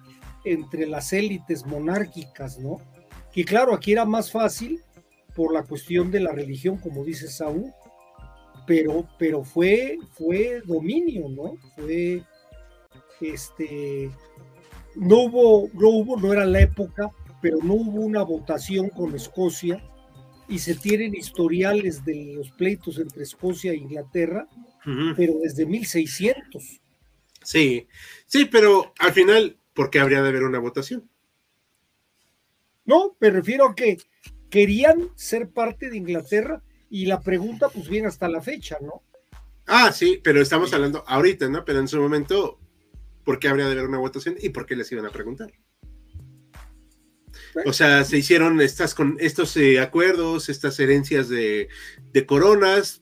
[0.45, 2.79] entre las élites monárquicas, ¿no?
[3.31, 4.81] Que claro, aquí era más fácil
[5.35, 7.71] por la cuestión de la religión, como dice Saúl,
[8.67, 11.55] pero, pero fue, fue dominio, ¿no?
[11.75, 12.23] Fue,
[13.21, 14.11] este,
[14.95, 17.09] no hubo, no hubo, no era la época,
[17.41, 19.83] pero no hubo una votación con Escocia
[20.51, 24.49] y se tienen historiales de los pleitos entre Escocia e Inglaterra,
[25.15, 26.81] pero desde 1600.
[27.41, 27.87] Sí,
[28.25, 31.09] sí, pero al final, ¿por qué habría de haber una votación?
[32.83, 33.97] No, me refiero a que
[34.49, 39.03] querían ser parte de Inglaterra y la pregunta pues viene hasta la fecha, ¿no?
[39.67, 41.63] Ah, sí, pero estamos hablando ahorita, ¿no?
[41.63, 42.59] Pero en su momento,
[43.23, 45.53] ¿por qué habría de haber una votación y por qué les iban a preguntar?
[47.65, 51.69] O sea, se hicieron estas con estos eh, acuerdos, estas herencias de,
[52.25, 53.01] coronas.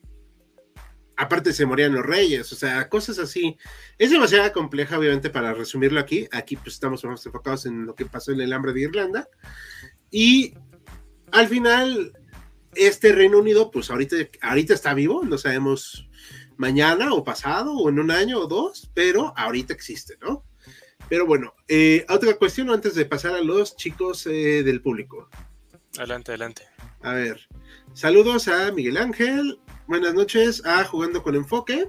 [1.15, 3.57] Aparte se morían los reyes, o sea, cosas así.
[3.97, 6.27] Es demasiado compleja, obviamente, para resumirlo aquí.
[6.31, 9.27] Aquí pues estamos más enfocados en lo que pasó en el hambre de Irlanda.
[10.09, 10.53] Y
[11.31, 12.13] al final,
[12.73, 16.09] este Reino Unido, pues ahorita, ahorita está vivo, no sabemos
[16.55, 20.45] mañana o pasado o en un año o dos, pero ahorita existe, ¿no?
[21.09, 25.27] Pero bueno, eh, otra cuestión antes de pasar a los chicos eh, del público.
[25.97, 26.63] Adelante, adelante.
[27.01, 27.47] A ver,
[27.93, 31.87] saludos a Miguel Ángel, buenas noches a Jugando con Enfoque.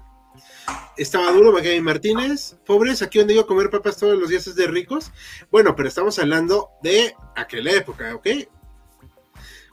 [0.96, 2.56] Estaba duro, Magali Martínez.
[2.64, 5.12] Pobres, aquí donde iba a comer papas todos los días es de ricos.
[5.50, 8.26] Bueno, pero estamos hablando de aquella época, ¿ok?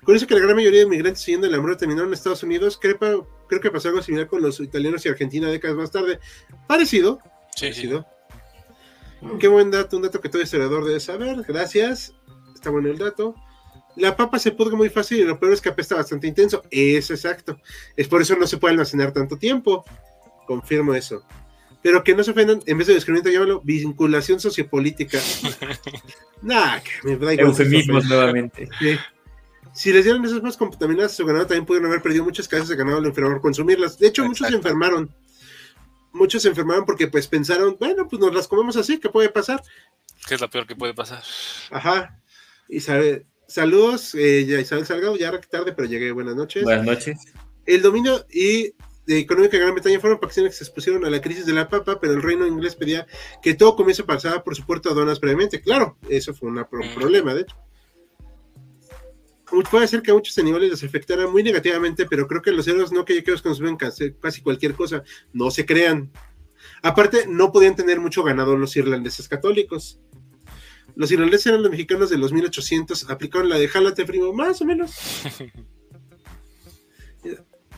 [0.04, 2.78] Curioso que la gran mayoría de inmigrantes siguiendo el hambre terminaron en Estados Unidos.
[2.82, 2.98] Creo,
[3.48, 6.20] creo que pasó algo similar con los italianos y Argentina décadas más tarde.
[6.66, 7.20] Parecido.
[7.56, 8.08] Sí, parecido.
[9.40, 11.44] Qué buen dato, un dato que todo historiador debe saber.
[11.48, 12.14] Gracias.
[12.54, 13.36] Está bueno el dato.
[13.96, 16.64] La papa se pudre muy fácil y lo peor es que apesta bastante intenso.
[16.70, 17.60] Es exacto.
[17.96, 19.84] Es por eso no se puede almacenar tanto tiempo.
[20.46, 21.24] Confirmo eso.
[21.82, 25.20] Pero que no se ofendan, en vez de descubrimiento, llámalo vinculación sociopolítica.
[26.42, 27.48] nah, me da igual.
[27.48, 28.70] Eufemismos nuevamente.
[29.74, 32.68] Si les dieron esas más contaminadas a su ganado, también pudieron haber perdido muchas casas
[32.68, 33.98] de ganado al enfermar consumirlas.
[33.98, 35.10] De hecho, muchos se enfermaron
[36.18, 39.62] muchos se enfermaron porque pues pensaron, bueno, pues nos las comemos así, ¿qué puede pasar?
[40.28, 41.24] ¿Qué es lo peor que puede pasar?
[41.72, 42.20] Ajá.
[42.68, 46.64] Isabel, saludos, eh, Isabel Salgado, ya tarde, pero llegué, buenas noches.
[46.64, 47.20] Buenas noches.
[47.66, 48.74] El dominio y
[49.06, 51.70] de económica de Gran Bretaña fueron facciones que se expusieron a la crisis de la
[51.70, 53.08] papa, pero el reino inglés pedía
[53.42, 55.62] que todo comience pasara por su puerto de aduanas previamente.
[55.62, 56.96] Claro, eso fue un mm.
[56.96, 57.56] problema, de hecho
[59.70, 62.92] puede ser que a muchos animales les afectara muy negativamente, pero creo que los héroes
[62.92, 66.12] no que ellos consumen casi cualquier cosa, no se crean.
[66.82, 70.00] Aparte, no podían tener mucho ganado los irlandeses católicos.
[70.96, 74.66] Los irlandeses eran los mexicanos de los 1800, aplicaron la de jálate primo, más o
[74.66, 74.96] menos.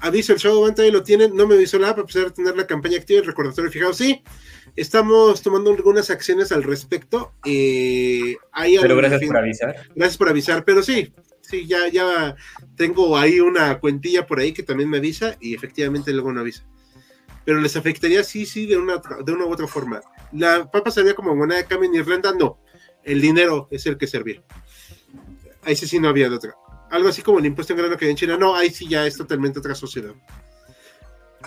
[0.01, 2.97] Aviso, el show ahí lo tienen, no me avisó para empezar a tener la campaña
[2.97, 3.93] activa y el recordatorio fijado.
[3.93, 4.23] Sí,
[4.77, 7.34] estamos tomando algunas acciones al respecto.
[7.43, 8.38] Eh,
[8.82, 9.75] pero gracias por avisar.
[9.93, 11.13] Gracias por avisar, pero sí,
[11.50, 12.36] sí, ya, ya
[12.76, 16.66] tengo ahí una cuentilla por ahí que también me avisa y efectivamente luego no avisa.
[17.46, 20.02] Pero les afectaría, sí, sí, de una, de una u otra forma.
[20.32, 22.34] ¿La papa servía como moneda de cambio en Irlanda?
[22.38, 22.60] No.
[23.04, 24.44] El dinero es el que servía.
[25.64, 26.56] Ahí sí, sí no había de otra.
[26.92, 28.38] Algo así como el impuesto en grano que hay en China.
[28.38, 30.14] No, ahí sí ya es totalmente otra sociedad.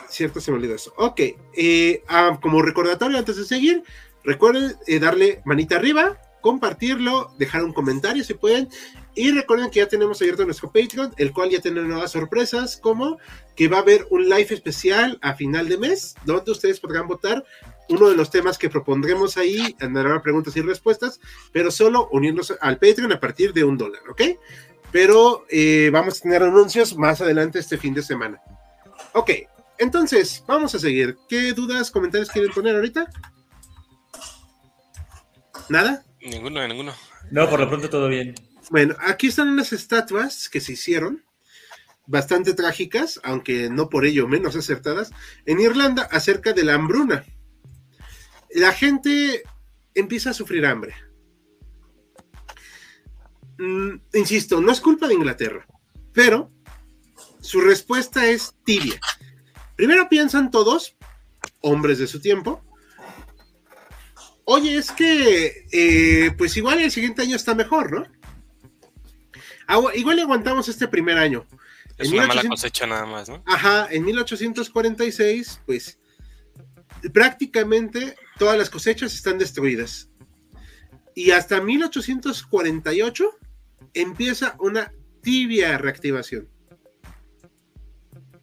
[0.09, 0.93] Cierto, se me olvidó eso.
[0.97, 1.21] Ok.
[1.57, 3.83] Eh, ah, como recordatorio, antes de seguir,
[4.25, 8.69] recuerden eh, darle manita arriba, compartirlo, dejar un comentario si pueden
[9.15, 13.19] y recuerden que ya tenemos abierto nuestro Patreon, el cual ya tiene nuevas sorpresas, como
[13.55, 17.45] que va a haber un live especial a final de mes, donde ustedes podrán votar
[17.89, 21.21] uno de los temas que propondremos ahí, andará preguntas y respuestas,
[21.53, 24.23] pero solo uniéndose al Patreon a partir de un dólar, ¿ok?
[24.91, 28.41] Pero eh, vamos a tener anuncios más adelante este fin de semana.
[29.13, 29.31] Ok,
[29.79, 31.19] entonces, vamos a seguir.
[31.29, 33.07] ¿Qué dudas, comentarios quieren poner ahorita?
[35.69, 36.05] ¿Nada?
[36.21, 36.93] Ninguno, ninguno.
[37.31, 38.35] No, por lo pronto todo bien.
[38.71, 41.25] Bueno, aquí están unas estatuas que se hicieron,
[42.07, 45.11] bastante trágicas, aunque no por ello menos acertadas,
[45.47, 47.25] en Irlanda acerca de la hambruna.
[48.55, 49.43] La gente
[49.95, 50.95] empieza a sufrir hambre.
[53.59, 55.67] Mm, insisto, no es culpa de Inglaterra,
[56.13, 56.51] pero
[57.41, 59.01] su respuesta es tibia.
[59.77, 60.97] Primero piensan todos,
[61.61, 62.65] hombres de su tiempo,
[64.45, 68.22] oye, es que eh, pues igual el siguiente año está mejor, ¿no?
[69.95, 71.47] Igual aguantamos este primer año.
[71.99, 73.43] Es una mala cosecha nada más, ¿no?
[73.47, 75.99] Ajá, en 1846, pues
[77.13, 80.09] prácticamente todas las cosechas están destruidas.
[81.15, 83.25] Y hasta 1848
[83.95, 86.49] empieza una tibia reactivación.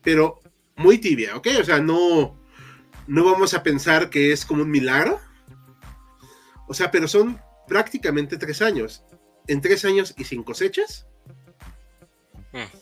[0.02, 0.40] Pero
[0.76, 1.48] muy tibia, ¿ok?
[1.60, 2.40] O sea, no,
[3.08, 5.20] no vamos a pensar que es como un milagro.
[6.68, 9.04] O sea, pero son prácticamente tres años.
[9.48, 11.09] En tres años y sin cosechas.
[12.52, 12.78] Hmm.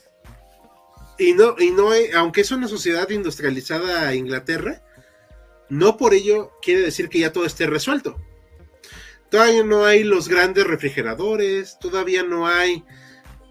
[1.20, 4.84] Y no, y no hay, aunque es una sociedad industrializada Inglaterra,
[5.70, 8.18] no por ello quiere decir que ya todo esté resuelto.
[9.30, 12.84] Todavía no hay los grandes refrigeradores, todavía no hay,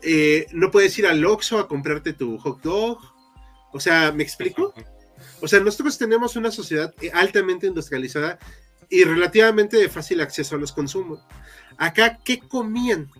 [0.02, 2.98] eh, no puedes ir al Oxxo a comprarte tu hot dog.
[3.72, 4.72] O sea, ¿me explico?
[5.42, 8.38] O sea, nosotros tenemos una sociedad altamente industrializada
[8.88, 11.20] y relativamente de fácil acceso a los consumos.
[11.76, 13.10] Acá, ¿qué comían?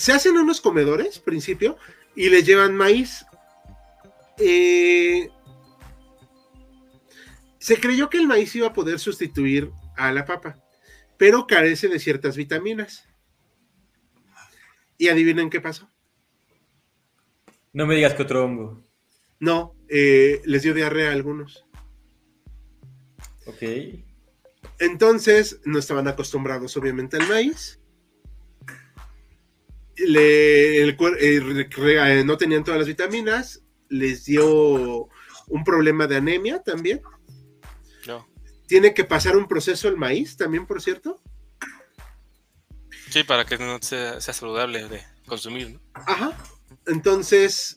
[0.00, 1.76] Se hacen unos comedores, principio,
[2.16, 3.26] y le llevan maíz.
[4.38, 5.28] Eh,
[7.58, 10.56] se creyó que el maíz iba a poder sustituir a la papa,
[11.18, 13.06] pero carece de ciertas vitaminas.
[14.96, 15.86] Y adivinen qué pasó.
[17.74, 18.82] No me digas que otro hongo.
[19.38, 21.66] No, eh, les dio diarrea a algunos.
[23.44, 23.62] Ok.
[24.78, 27.79] Entonces, no estaban acostumbrados obviamente al maíz.
[29.96, 33.62] Le, el, eh, no tenían todas las vitaminas.
[33.88, 35.08] Les dio
[35.48, 37.00] un problema de anemia también.
[38.66, 41.20] Tiene que pasar un proceso el maíz también, por cierto.
[43.10, 45.80] Sí, para que no sea, saludable de consumir, ¿no?
[45.94, 46.38] Ajá.
[46.86, 47.74] Entonces,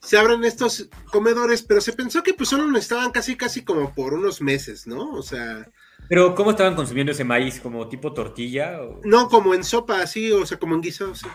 [0.00, 4.14] se abren estos comedores, pero se pensó que pues solo necesitaban casi, casi como por
[4.14, 5.12] unos meses, ¿no?
[5.12, 5.70] O sea...
[6.12, 7.58] Pero, ¿cómo estaban consumiendo ese maíz?
[7.58, 8.78] ¿Como tipo tortilla?
[9.02, 11.26] No, como en sopa, así, o sea, como en guisado, sí.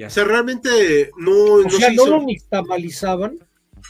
[0.00, 1.54] O sea, realmente no...
[1.54, 3.36] O sea, ¿no lo nixtamalizaban?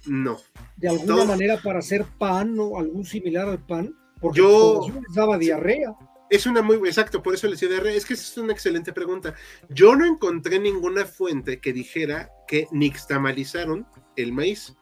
[0.07, 0.39] No.
[0.79, 3.95] De alguna manera para hacer pan o algún similar al pan.
[4.23, 5.95] Porque yo les daba diarrea.
[6.31, 7.95] Es una muy, exacto, por eso les decía diarrea.
[7.95, 9.35] Es que esa es una excelente pregunta.
[9.69, 14.75] Yo no encontré ninguna fuente que dijera que nixtamalizaron el maíz.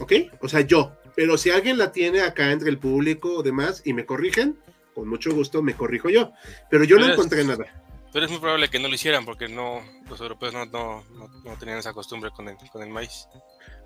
[0.00, 0.12] ¿Ok?
[0.42, 0.92] O sea, yo.
[1.14, 4.58] Pero si alguien la tiene acá entre el público o demás y me corrigen,
[4.94, 6.32] con mucho gusto me corrijo yo.
[6.70, 7.66] Pero yo no encontré nada.
[8.12, 11.04] Pero es muy probable que no lo hicieran porque no, los europeos no, no,
[11.44, 13.26] no, tenían esa costumbre con el, con el maíz.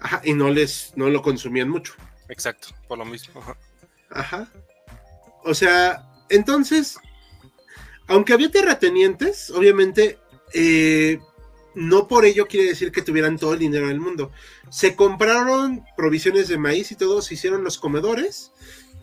[0.01, 1.95] Ajá, y no les, no lo consumían mucho.
[2.29, 3.41] Exacto, por lo mismo.
[4.11, 4.49] Ajá.
[5.45, 6.99] O sea, entonces,
[8.09, 10.19] aunque había terratenientes, obviamente,
[10.55, 11.21] eh,
[11.77, 14.33] no por ello quiere decir que tuvieran todo el dinero del mundo.
[14.71, 18.51] Se compraron provisiones de maíz y todo, se hicieron los comedores,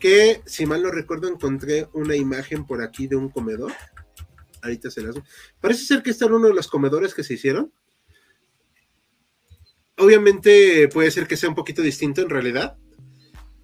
[0.00, 3.72] que si mal no recuerdo encontré una imagen por aquí de un comedor.
[4.60, 5.14] Ahorita se las...
[5.60, 7.72] Parece ser que está en uno de los comedores que se hicieron.
[9.96, 12.76] Obviamente puede ser que sea un poquito distinto en realidad,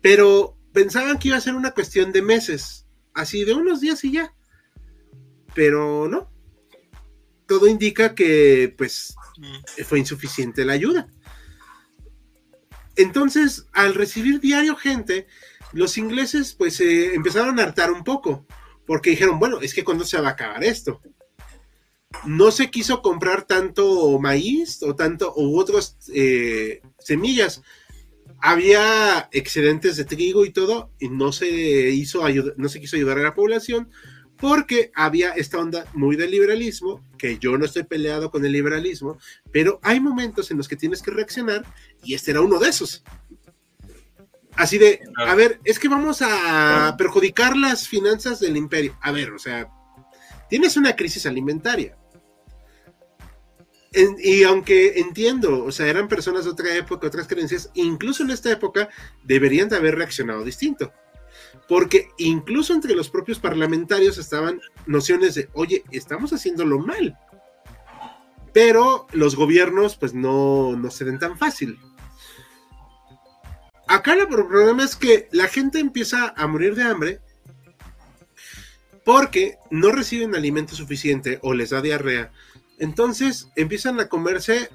[0.00, 4.12] pero pensaban que iba a ser una cuestión de meses, así de unos días y
[4.12, 4.32] ya.
[5.52, 6.29] Pero no.
[7.50, 9.82] Todo indica que pues mm.
[9.82, 11.08] fue insuficiente la ayuda.
[12.94, 15.26] Entonces, al recibir diario gente,
[15.72, 18.46] los ingleses pues se empezaron a hartar un poco,
[18.86, 21.00] porque dijeron, bueno, es que cuando se va a acabar esto.
[22.24, 27.62] No se quiso comprar tanto maíz o tanto u otras eh, semillas,
[28.40, 32.22] había excedentes de trigo y todo, y no se hizo
[32.56, 33.90] no se quiso ayudar a la población
[34.40, 39.18] porque había esta onda muy del liberalismo, que yo no estoy peleado con el liberalismo,
[39.52, 41.64] pero hay momentos en los que tienes que reaccionar
[42.02, 43.04] y este era uno de esos.
[44.56, 48.96] Así de, a ver, es que vamos a perjudicar las finanzas del imperio.
[49.00, 49.70] A ver, o sea,
[50.48, 51.96] tienes una crisis alimentaria.
[54.18, 58.50] y aunque entiendo, o sea, eran personas de otra época, otras creencias, incluso en esta
[58.50, 58.88] época
[59.24, 60.92] deberían de haber reaccionado distinto.
[61.70, 67.16] Porque incluso entre los propios parlamentarios estaban nociones de, oye, estamos haciéndolo mal.
[68.52, 71.78] Pero los gobiernos pues no, no se den tan fácil.
[73.86, 77.20] Acá el problema es que la gente empieza a morir de hambre
[79.04, 82.30] porque no reciben alimento suficiente o les da diarrea
[82.80, 84.70] entonces empiezan a comerse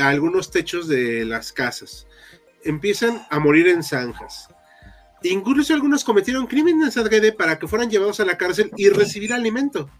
[0.00, 2.06] algunos techos de las casas.
[2.64, 4.48] Empiezan a morir en zanjas.
[5.24, 9.90] Incluso algunos cometieron crímenes adrede para que fueran llevados a la cárcel y recibir alimento.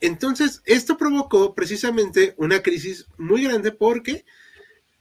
[0.00, 4.24] Entonces, esto provocó precisamente una crisis muy grande porque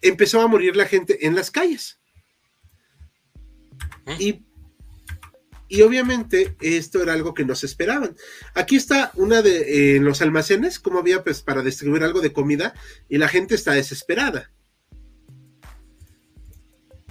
[0.02, 2.00] empezó a morir la gente en las calles.
[4.06, 4.16] ¿Eh?
[4.20, 4.46] Y
[5.74, 8.16] y obviamente esto era algo que no se esperaban.
[8.54, 12.76] Aquí está una de eh, los almacenes, como había pues para distribuir algo de comida
[13.10, 14.52] y la gente está desesperada.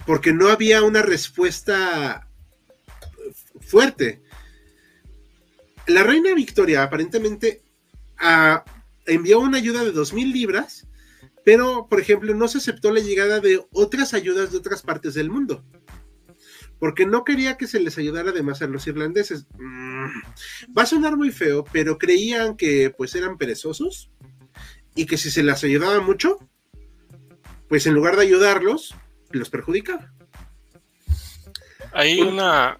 [0.05, 2.27] Porque no había una respuesta
[3.61, 4.21] fuerte.
[5.87, 7.63] La reina Victoria aparentemente
[8.19, 8.63] ah,
[9.05, 10.87] envió una ayuda de dos mil libras,
[11.43, 15.29] pero por ejemplo no se aceptó la llegada de otras ayudas de otras partes del
[15.29, 15.63] mundo
[16.83, 19.47] porque no quería que se les ayudara además a los irlandeses.
[19.57, 20.07] Mm,
[20.77, 24.11] va a sonar muy feo, pero creían que pues eran perezosos
[24.93, 26.39] y que si se les ayudaba mucho,
[27.69, 28.95] pues en lugar de ayudarlos,
[29.37, 30.11] los perjudicaba.
[31.91, 32.79] Hay una,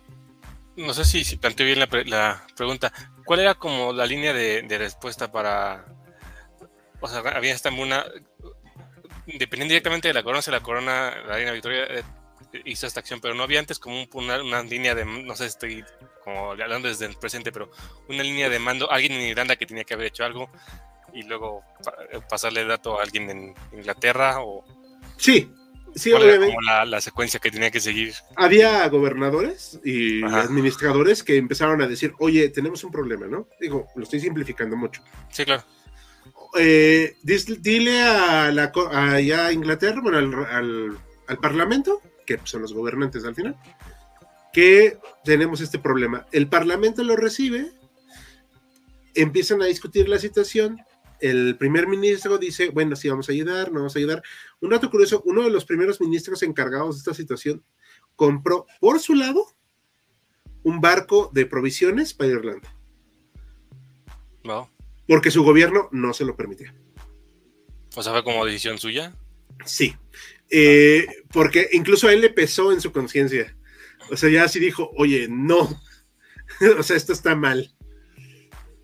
[0.76, 2.92] no sé si, si planteo bien la, pregunta,
[3.26, 5.86] ¿cuál era como la línea de, respuesta para,
[7.00, 8.06] o sea, había esta una,
[9.26, 12.04] dependiendo directamente de la corona, si la corona, la reina Victoria eh,
[12.66, 15.84] hizo esta acción, pero no había antes como una, línea de, no sé, estoy
[16.24, 17.70] como hablando desde el presente, pero
[18.10, 20.50] una línea de mando, alguien en Irlanda que tenía que haber hecho algo
[21.14, 21.64] y luego
[22.30, 24.64] pasarle el dato a alguien en Inglaterra o...
[25.18, 25.54] Sí,
[25.96, 26.56] sí, obviamente.
[26.56, 28.14] Como la, secuencia que tenía que seguir.
[28.36, 33.48] Había gobernadores y administradores que empezaron a decir, oye, tenemos un problema, ¿no?
[33.60, 35.02] Digo, lo estoy simplificando mucho.
[35.30, 35.64] Sí, claro.
[36.58, 43.36] Eh, dile a la a Inglaterra, bueno, al, al Parlamento, que son los gobernantes al
[43.36, 43.58] final,
[44.54, 46.28] que tenemos este problema.
[46.32, 47.72] El Parlamento lo recibe,
[49.16, 50.80] empiezan a discutir la situación,
[51.24, 54.22] el primer ministro dice, bueno, sí, vamos a ayudar, no vamos a ayudar.
[54.60, 57.64] Un dato curioso, uno de los primeros ministros encargados de esta situación
[58.18, 59.46] compró por su lado
[60.64, 62.76] un barco de provisiones para Irlanda.
[64.44, 64.70] No.
[65.08, 66.76] Porque su gobierno no se lo permitía.
[67.96, 69.16] O sea, fue como decisión suya.
[69.64, 69.96] Sí.
[70.50, 73.56] Eh, porque incluso a él le pesó en su conciencia.
[74.12, 75.70] O sea, ya así dijo, oye, no.
[76.78, 77.74] o sea, esto está mal.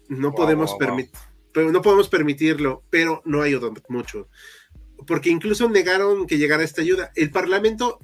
[0.08, 1.29] No podemos permitir.
[1.54, 4.28] Pero no podemos permitirlo, pero no ayudó mucho.
[5.08, 7.12] Porque incluso negaron que llegara esta ayuda.
[7.16, 8.00] El Parlamento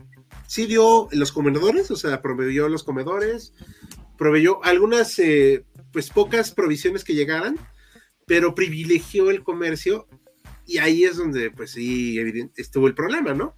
[0.48, 3.54] sí dio los comedores, o sea, proveyó los comedores,
[4.18, 7.58] proveyó algunas, eh, pues pocas provisiones que llegaran,
[8.26, 10.08] pero privilegió el comercio
[10.66, 12.18] y ahí es donde, pues sí,
[12.56, 13.56] estuvo el problema, ¿no?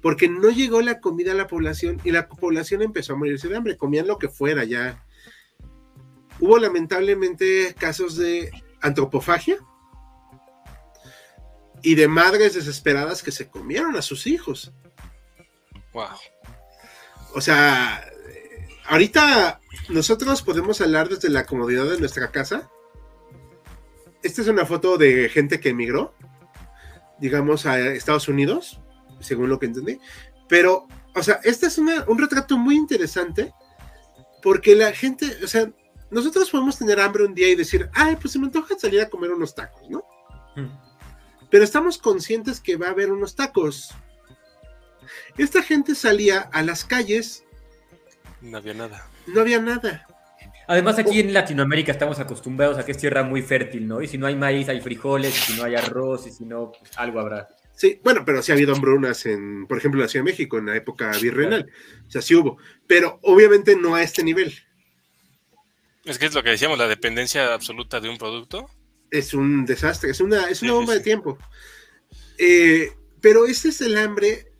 [0.00, 3.56] Porque no llegó la comida a la población y la población empezó a morirse de
[3.56, 5.04] hambre, comían lo que fuera ya.
[6.38, 8.50] Hubo lamentablemente casos de
[8.80, 9.58] antropofagia
[11.82, 14.72] y de madres desesperadas que se comieron a sus hijos.
[15.92, 16.08] Wow.
[17.34, 18.04] O sea,
[18.86, 22.70] ahorita nosotros podemos hablar desde la comodidad de nuestra casa.
[24.22, 26.14] Esta es una foto de gente que emigró
[27.20, 28.80] digamos, a Estados Unidos,
[29.20, 30.00] según lo que entendí.
[30.48, 33.52] Pero, o sea, este es un retrato muy interesante
[34.42, 35.70] porque la gente, o sea,
[36.10, 39.08] nosotros podemos tener hambre un día y decir, ay, pues se me antoja salir a
[39.08, 40.04] comer unos tacos, ¿no?
[40.56, 40.68] Hmm.
[41.50, 43.90] Pero estamos conscientes que va a haber unos tacos.
[45.36, 47.44] Esta gente salía a las calles.
[48.40, 49.08] No había nada.
[49.26, 50.06] No había nada.
[50.68, 54.02] Además, aquí en Latinoamérica estamos acostumbrados a que es tierra muy fértil, ¿no?
[54.02, 56.70] Y si no hay maíz, hay frijoles, y si no hay arroz, y si no,
[56.70, 57.48] pues, algo habrá.
[57.74, 60.58] Sí, bueno, pero sí ha habido hambrunas en, por ejemplo, en la Ciudad de México,
[60.58, 61.68] en la época virreinal.
[62.06, 62.58] O sea, sí hubo.
[62.86, 64.54] Pero obviamente no a este nivel.
[66.10, 68.68] Es que es lo que decíamos, la dependencia absoluta de un producto.
[69.12, 71.38] Es un desastre, es una, es una bomba de tiempo.
[72.36, 74.52] Eh, pero este es el hambre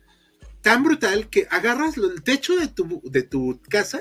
[0.61, 3.99] tan brutal que agarras el techo de tu, de tu casa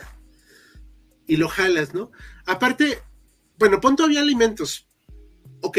[1.27, 2.13] y lo jalas, ¿no?
[2.47, 3.03] Aparte,
[3.59, 4.87] bueno, pon todavía alimentos.
[5.61, 5.79] Ok,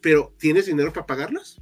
[0.00, 1.60] pero ¿tienes dinero para pagarlos?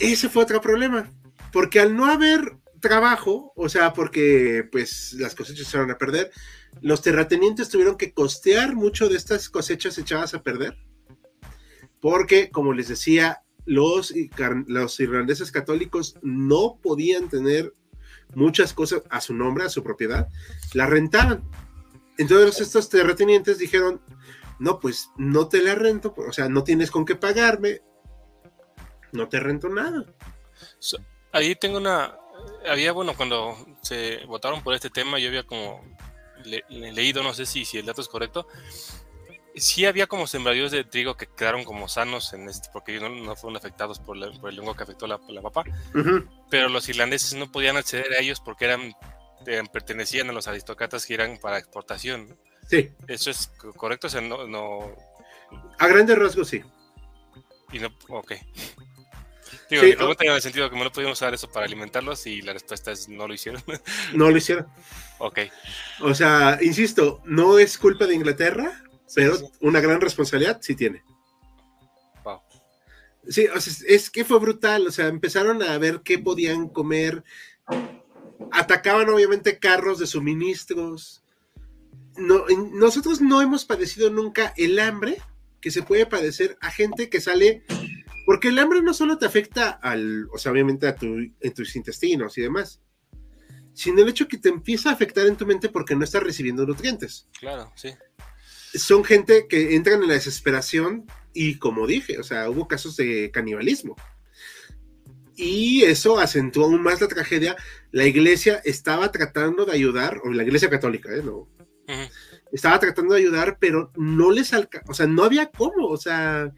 [0.00, 1.08] Ese fue otro problema,
[1.52, 6.30] porque al no haber trabajo, o sea, porque pues las cosechas se van a perder,
[6.82, 10.76] los terratenientes tuvieron que costear mucho de estas cosechas echadas a perder,
[12.00, 17.74] porque, como les decía, los, irlandeses católicos no podían tener
[18.34, 20.28] muchas cosas a su nombre, a su propiedad,
[20.74, 21.42] la rentaban.
[22.18, 24.02] Entonces estos terratenientes dijeron,
[24.58, 27.80] no, pues no te la rento, o sea, no tienes con qué pagarme,
[29.12, 30.04] no te rento nada.
[31.32, 32.16] ahí tengo una,
[32.68, 35.84] había, bueno, cuando se votaron por este tema, yo había como
[36.68, 38.46] leído, no sé si, si el dato es correcto,
[39.54, 43.36] sí había como sembradíos de trigo que quedaron como sanos en este, porque no, no
[43.36, 45.64] fueron afectados por, el hongo que afectó la, la papa,
[46.50, 48.94] pero los irlandeses no podían acceder a ellos porque eran,
[49.72, 52.38] pertenecían a los aristócratas que eran para exportación.
[52.68, 52.90] Sí.
[53.08, 54.06] ¿Eso es correcto?
[54.06, 54.94] O sea, no, no...
[55.78, 56.62] A grandes rasgos, sí.
[57.72, 58.32] Y no, ok.
[59.72, 62.52] Digo, mi pregunta en el sentido que no podíamos usar eso para alimentarlos y la
[62.52, 63.62] respuesta es no lo hicieron.
[64.14, 64.66] No lo hicieron.
[65.18, 65.38] Ok.
[66.00, 71.02] O sea, insisto, no es culpa de Inglaterra, pero una gran responsabilidad sí tiene.
[72.22, 72.40] Wow.
[73.28, 77.24] Sí, o sea, es que fue brutal, o sea, empezaron a ver qué podían comer,
[78.50, 81.24] atacaban obviamente carros de suministros.
[82.16, 85.16] No, nosotros no hemos padecido nunca el hambre
[85.62, 87.64] que se puede padecer a gente que sale,
[88.26, 91.76] porque el hambre no solo te afecta al, o sea, obviamente a, tu, en tus
[91.76, 92.80] intestinos y demás,
[93.74, 96.66] sino el hecho que te empieza a afectar en tu mente porque no estás recibiendo
[96.66, 97.28] nutrientes.
[97.38, 97.90] Claro, sí
[98.74, 103.30] son gente que entran en la desesperación y como dije, o sea, hubo casos de
[103.30, 103.96] canibalismo.
[105.34, 107.56] Y eso acentuó aún más la tragedia.
[107.90, 111.22] La iglesia estaba tratando de ayudar, o la iglesia católica, ¿eh?
[111.22, 111.48] No.
[112.52, 116.52] Estaba tratando de ayudar, pero no les alcanzó, o sea, no había cómo, o sea,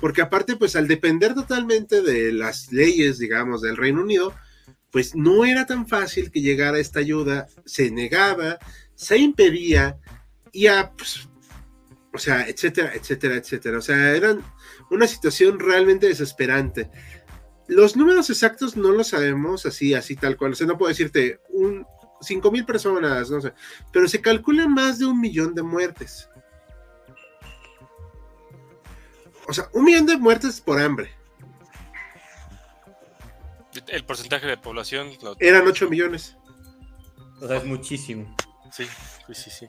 [0.00, 4.34] porque aparte, pues al depender totalmente de las leyes, digamos, del Reino Unido,
[4.90, 8.58] pues no era tan fácil que llegara esta ayuda, se negaba,
[8.94, 9.98] se impedía,
[10.52, 11.28] y a, pues,
[12.12, 13.78] o sea, etcétera, etcétera, etcétera.
[13.78, 14.42] O sea, eran
[14.90, 16.90] una situación realmente desesperante.
[17.68, 20.52] Los números exactos no los sabemos así, así tal cual.
[20.52, 21.84] O sea, no puedo decirte un
[22.20, 23.52] cinco mil personas, no sé,
[23.92, 26.27] pero se calcula más de un millón de muertes.
[29.48, 31.10] O sea, un millón de muertes por hambre.
[33.88, 35.10] El porcentaje de población.
[35.40, 36.36] Eran 8 millones.
[37.40, 38.36] O sea, es muchísimo.
[38.70, 38.86] Sí,
[39.26, 39.66] sí, sí, sí.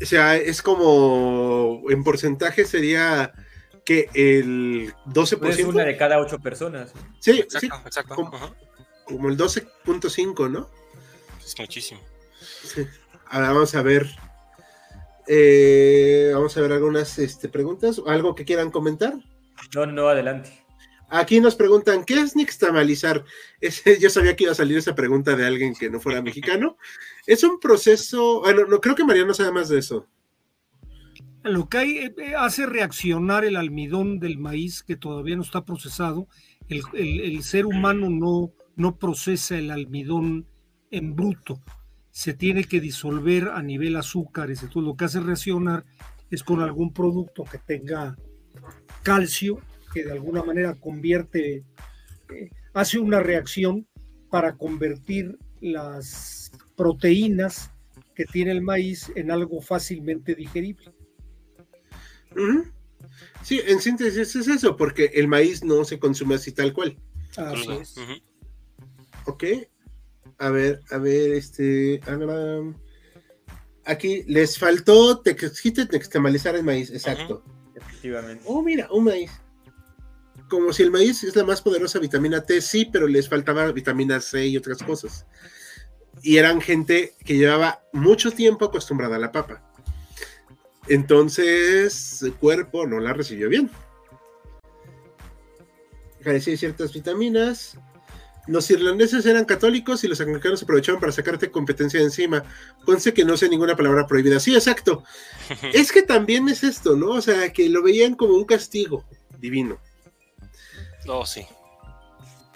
[0.00, 3.32] O sea, es como en porcentaje sería
[3.84, 5.48] que el 12%.
[5.48, 6.92] Es una de cada ocho personas.
[7.18, 7.68] Sí, exacto, sí.
[7.84, 8.14] Exacto.
[8.14, 10.70] Como, el 12.5, ¿no?
[11.44, 12.00] Es muchísimo.
[12.62, 12.86] Sí.
[13.26, 14.08] Ahora vamos a ver.
[15.28, 18.00] Eh, vamos a ver algunas este, preguntas.
[18.06, 19.14] ¿Algo que quieran comentar?
[19.74, 20.50] No, no, adelante.
[21.10, 23.24] Aquí nos preguntan, ¿qué es nixtamalizar?
[24.00, 26.76] yo sabía que iba a salir esa pregunta de alguien que no fuera mexicano.
[27.26, 30.06] Es un proceso, bueno, no creo que Mariano sabe más de eso.
[31.44, 35.64] Lo que hay, eh, eh, hace reaccionar el almidón del maíz que todavía no está
[35.64, 36.26] procesado.
[36.68, 40.46] El, ser humano no, no procesa el almidón
[40.90, 41.62] en bruto.
[42.18, 44.64] Se tiene que disolver a nivel azúcares.
[44.64, 45.84] Entonces lo que hace reaccionar
[46.32, 48.16] es con algún producto que tenga
[49.04, 49.60] calcio
[49.94, 51.64] que de alguna manera convierte,
[52.34, 53.86] eh, hace una reacción
[54.32, 57.70] para convertir las proteínas
[58.16, 60.92] que tiene el maíz en algo fácilmente digerible.
[63.44, 66.98] Sí, en síntesis es eso, porque el maíz no se consume así tal cual.
[67.36, 67.94] Así es.
[69.24, 69.44] Ok.
[70.38, 72.00] A ver, a ver, este.
[73.84, 77.42] Aquí les faltó textamalizar el maíz, exacto.
[77.74, 78.44] Efectivamente.
[78.46, 79.30] Oh, mira, un maíz
[80.48, 84.20] como si el maíz es la más poderosa vitamina T, sí, pero les faltaba vitamina
[84.20, 85.26] C y otras cosas.
[86.22, 89.62] Y eran gente que llevaba mucho tiempo acostumbrada a la papa.
[90.88, 93.70] Entonces, el cuerpo no la recibió bien.
[96.22, 97.78] Carecía de ciertas vitaminas.
[98.48, 102.44] Los irlandeses eran católicos y los anglicanos aprovechaban para sacarte competencia de encima.
[102.86, 104.40] Conce que no sé ninguna palabra prohibida.
[104.40, 105.04] Sí, exacto.
[105.74, 107.10] es que también es esto, ¿no?
[107.10, 109.04] O sea, que lo veían como un castigo
[109.38, 109.78] divino.
[111.06, 111.46] Oh, sí.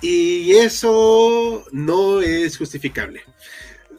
[0.00, 3.22] Y eso no es justificable.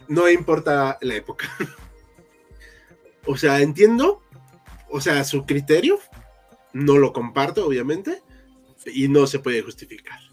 [0.07, 1.47] No importa la época.
[3.27, 4.23] o sea, entiendo.
[4.89, 5.99] O sea, su criterio.
[6.73, 8.23] No lo comparto, obviamente.
[8.87, 10.32] Y no se puede justificar.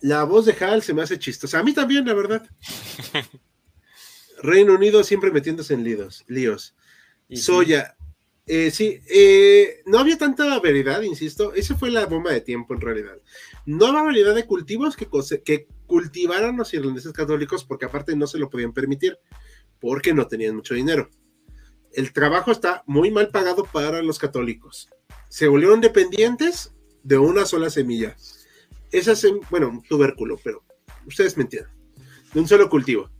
[0.00, 1.58] La voz de Hal se me hace chistosa.
[1.58, 2.48] A mí también, la verdad.
[4.42, 6.24] Reino Unido siempre metiéndose en líos.
[6.28, 6.74] líos.
[7.30, 7.96] Soya,
[8.48, 11.52] eh, sí, eh, no había tanta variedad, insisto.
[11.52, 13.18] Esa fue la bomba de tiempo en realidad.
[13.66, 18.48] No había variedad de cultivos que, cultivaran los irlandeses católicos porque aparte no se lo
[18.48, 19.18] podían permitir,
[19.80, 21.10] porque no tenían mucho dinero.
[21.92, 24.88] El trabajo está muy mal pagado para los católicos.
[25.28, 26.72] Se volvieron dependientes
[27.02, 28.16] de una sola semilla.
[28.92, 30.64] Esa sem bueno, tubérculo, pero
[31.06, 31.72] ustedes me entienden.
[32.32, 33.10] De un solo cultivo.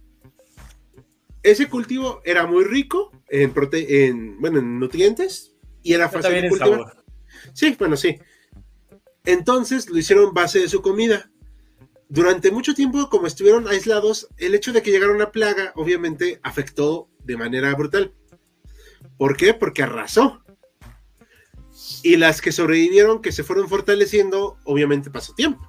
[1.42, 6.96] Ese cultivo era muy rico en, en, bueno, en nutrientes y era fácil de cultivar.
[7.54, 8.18] Sí, bueno, sí.
[9.24, 11.30] Entonces lo hicieron base de su comida.
[12.08, 17.10] Durante mucho tiempo, como estuvieron aislados, el hecho de que llegara una plaga, obviamente, afectó
[17.22, 18.14] de manera brutal.
[19.18, 19.52] ¿Por qué?
[19.52, 20.42] Porque arrasó.
[22.02, 25.66] Y las que sobrevivieron, que se fueron fortaleciendo, obviamente pasó tiempo.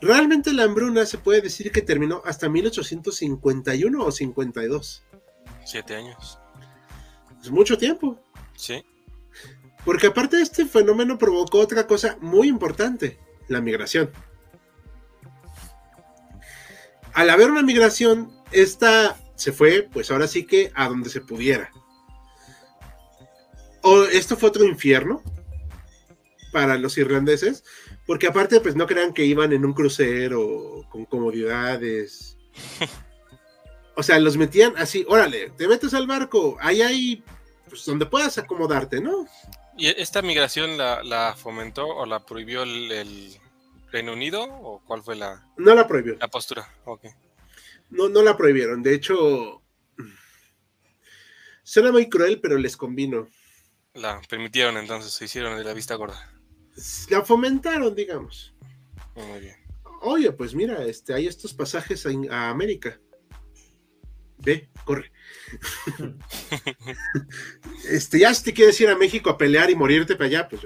[0.00, 5.04] Realmente la hambruna se puede decir que terminó hasta 1851 o 52.
[5.64, 6.38] Siete años.
[7.42, 8.20] Es mucho tiempo.
[8.56, 8.84] Sí.
[9.84, 13.18] Porque aparte de este fenómeno provocó otra cosa muy importante,
[13.48, 14.10] la migración.
[17.14, 21.70] Al haber una migración, esta se fue, pues ahora sí que a donde se pudiera.
[23.88, 25.22] O esto fue otro infierno
[26.50, 27.62] para los irlandeses,
[28.04, 32.36] porque aparte, pues no crean que iban en un crucero con comodidades.
[33.98, 37.24] O sea, los metían así, órale, te metes al barco, ahí hay,
[37.66, 39.26] pues donde puedas acomodarte, ¿no?
[39.74, 43.34] ¿Y esta migración la, fomentó o la prohibió el,
[43.90, 45.48] Reino Unido o cuál fue la...
[45.56, 46.18] No la prohibió.
[46.20, 47.06] La postura, ok.
[47.88, 49.62] No, no la prohibieron, de hecho...
[51.62, 53.30] Suena muy cruel, pero les convino.
[53.96, 56.30] La permitieron entonces, se hicieron de la vista gorda.
[57.08, 58.54] La fomentaron, digamos.
[59.14, 59.56] Muy bien.
[60.02, 63.00] Oye, pues mira, este, hay estos pasajes a América.
[64.38, 65.10] Ve, corre.
[67.90, 70.62] este, ya si te quieres ir a México a pelear y morirte para allá, pues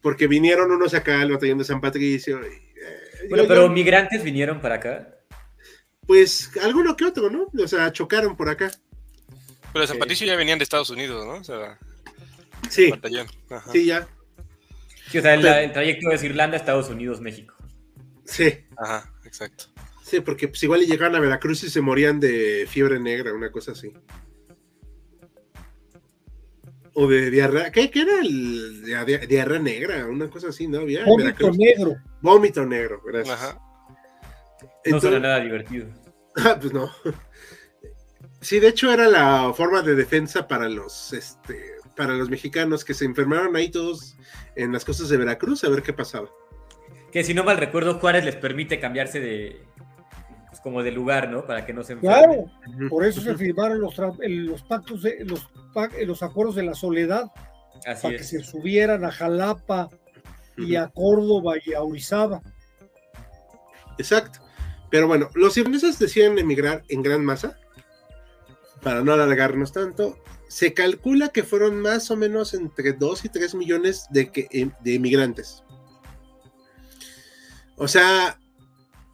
[0.00, 2.40] Porque vinieron unos acá al batallón de San Patricio.
[2.44, 5.16] Eh, bueno, pero migrantes vinieron para acá.
[6.06, 7.48] Pues alguno que otro, ¿no?
[7.60, 8.70] O sea, chocaron por acá.
[9.72, 11.34] Pero San Patricio ya venían de Estados Unidos, ¿no?
[11.34, 11.78] O sea,
[12.68, 12.92] sí.
[13.72, 14.06] Sí, ya.
[15.10, 17.54] Sí, o sea, el, trayecto es Irlanda, Estados Unidos, México.
[18.24, 18.64] Sí.
[18.76, 19.64] Ajá, exacto.
[20.04, 23.72] Sí, porque pues igual llegaban a Veracruz y se morían de fiebre negra, una cosa
[23.72, 23.92] así.
[26.94, 27.70] O de diarrea.
[27.70, 28.84] ¿Qué, qué era el
[29.28, 30.06] diarrea negra?
[30.06, 30.80] Una cosa así, ¿no?
[30.80, 31.96] Había Vómito negro.
[32.20, 33.40] Vómito negro, gracias.
[33.40, 33.60] Ajá.
[34.86, 35.86] no suena nada divertido.
[36.36, 36.88] Ah, pues no.
[38.40, 42.94] Sí, de hecho era la forma de defensa para los, este, para los mexicanos que
[42.94, 44.16] se enfermaron ahí todos
[44.56, 46.30] en las costas de Veracruz a ver qué pasaba.
[47.12, 49.62] Que si no mal recuerdo, Juárez les permite cambiarse de,
[50.48, 51.46] pues, como de lugar, ¿no?
[51.46, 52.46] Para que no se enfermen.
[52.64, 55.48] Claro, por eso se firmaron los, los pactos, de, los,
[56.06, 57.30] los acuerdos de la soledad,
[57.84, 59.88] para que se subieran a Jalapa
[60.56, 62.40] y a Córdoba y a Orizaba.
[63.98, 64.40] Exacto.
[64.90, 67.58] Pero bueno, los irlandeses deciden emigrar en gran masa,
[68.82, 70.18] para no alargarnos tanto.
[70.48, 74.94] Se calcula que fueron más o menos entre 2 y 3 millones de, em, de
[74.94, 75.62] emigrantes.
[77.76, 78.38] O sea,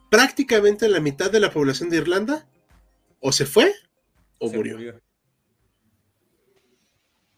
[0.09, 2.47] prácticamente la mitad de la población de Irlanda
[3.19, 3.73] o se fue
[4.39, 5.01] o murió.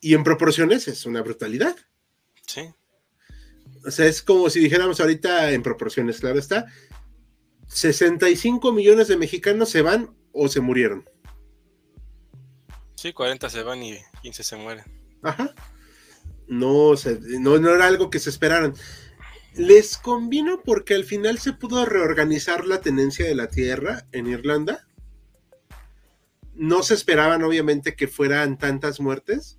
[0.02, 1.76] Y en proporciones es una brutalidad.
[2.48, 2.62] Sí.
[3.86, 6.68] O sea, es como si dijéramos ahorita en proporciones, claro está,
[7.68, 11.08] 65 millones de mexicanos se van o se murieron.
[13.00, 14.84] Sí, 40 se van y 15 se mueren.
[15.22, 15.54] Ajá.
[16.48, 16.94] No,
[17.40, 18.74] no, no era algo que se esperaran
[19.56, 24.88] les convino porque al final se pudo reorganizar la tenencia de la tierra en Irlanda.
[26.54, 29.58] No se esperaban, obviamente, que fueran tantas muertes.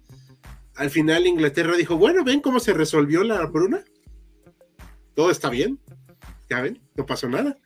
[0.75, 3.85] Al final Inglaterra dijo, bueno, ven cómo se resolvió la bruna.
[5.15, 5.81] Todo está bien.
[6.49, 7.57] Ya ven, no pasó nada.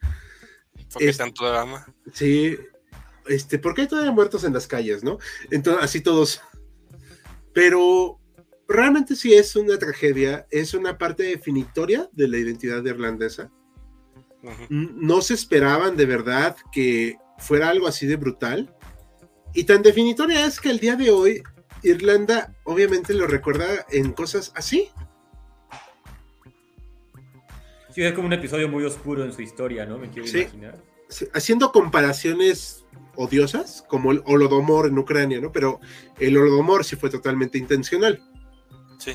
[0.91, 1.85] ¿Por qué tanto drama?
[2.13, 2.57] Sí,
[3.27, 5.17] este, porque hay todavía muertos en las calles, ¿no?
[5.51, 6.41] Entonces, así todos.
[7.53, 8.19] Pero
[8.67, 13.51] realmente sí es una tragedia, es una parte definitoria de la identidad irlandesa.
[14.69, 18.75] No se esperaban de verdad que fuera algo así de brutal.
[19.53, 21.41] Y tan definitoria es que el día de hoy
[21.83, 24.89] Irlanda obviamente lo recuerda en cosas así.
[27.91, 29.97] Sí, es como un episodio muy oscuro en su historia, ¿no?
[29.97, 30.83] Me quiero imaginar.
[31.33, 32.84] haciendo comparaciones
[33.15, 35.51] odiosas, como el Holodomor en Ucrania, ¿no?
[35.51, 35.79] Pero
[36.19, 38.21] el Holodomor sí fue totalmente intencional.
[38.99, 39.13] Sí.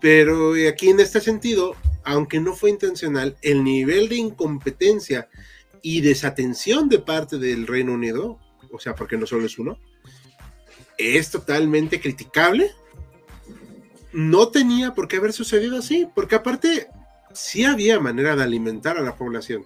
[0.00, 5.28] Pero aquí en este sentido, aunque no fue intencional, el nivel de incompetencia
[5.80, 8.38] y desatención de parte del Reino Unido,
[8.70, 9.78] o sea, porque no solo es uno,
[10.98, 12.70] es totalmente criticable.
[14.12, 16.88] No tenía por qué haber sucedido así, porque aparte,
[17.32, 19.64] sí había manera de alimentar a la población.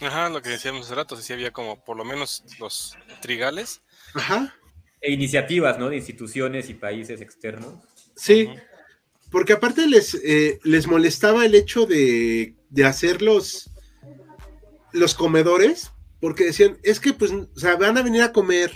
[0.00, 3.80] Ajá, lo que decíamos hace rato, sí había como por lo menos los trigales.
[4.14, 4.54] Ajá.
[5.00, 5.88] E iniciativas, ¿no?
[5.88, 7.74] De instituciones y países externos.
[8.14, 8.48] Sí,
[9.30, 13.70] porque aparte les, eh, les molestaba el hecho de, de hacer los,
[14.92, 18.72] los comedores, porque decían, es que pues, o sea, van a venir a comer,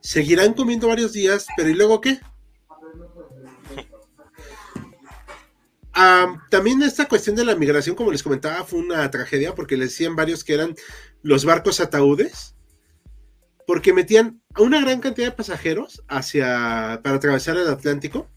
[0.00, 2.20] seguirán comiendo varios días, pero ¿y luego qué?
[6.50, 10.14] También esta cuestión de la migración, como les comentaba, fue una tragedia porque les decían
[10.16, 10.74] varios que eran
[11.22, 12.54] los barcos ataúdes,
[13.66, 18.28] porque metían a una gran cantidad de pasajeros hacia para atravesar el Atlántico.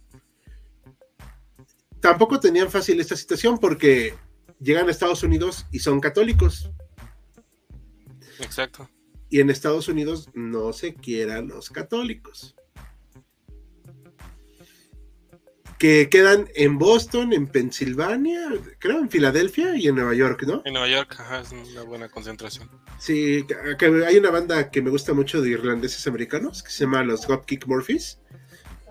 [1.99, 4.15] Tampoco tenían fácil esta situación porque
[4.59, 6.71] llegan a Estados Unidos y son católicos.
[8.39, 8.89] Exacto.
[9.29, 12.55] Y en Estados Unidos no se quieran los católicos.
[15.79, 18.49] Que quedan en Boston, en Pensilvania,
[18.79, 20.61] creo en Filadelfia y en Nueva York, ¿no?
[20.65, 22.69] En Nueva York, ajá, es una buena concentración.
[22.99, 23.45] Sí,
[23.77, 27.25] que hay una banda que me gusta mucho de irlandeses americanos que se llama los
[27.25, 28.19] Dropkick Murphys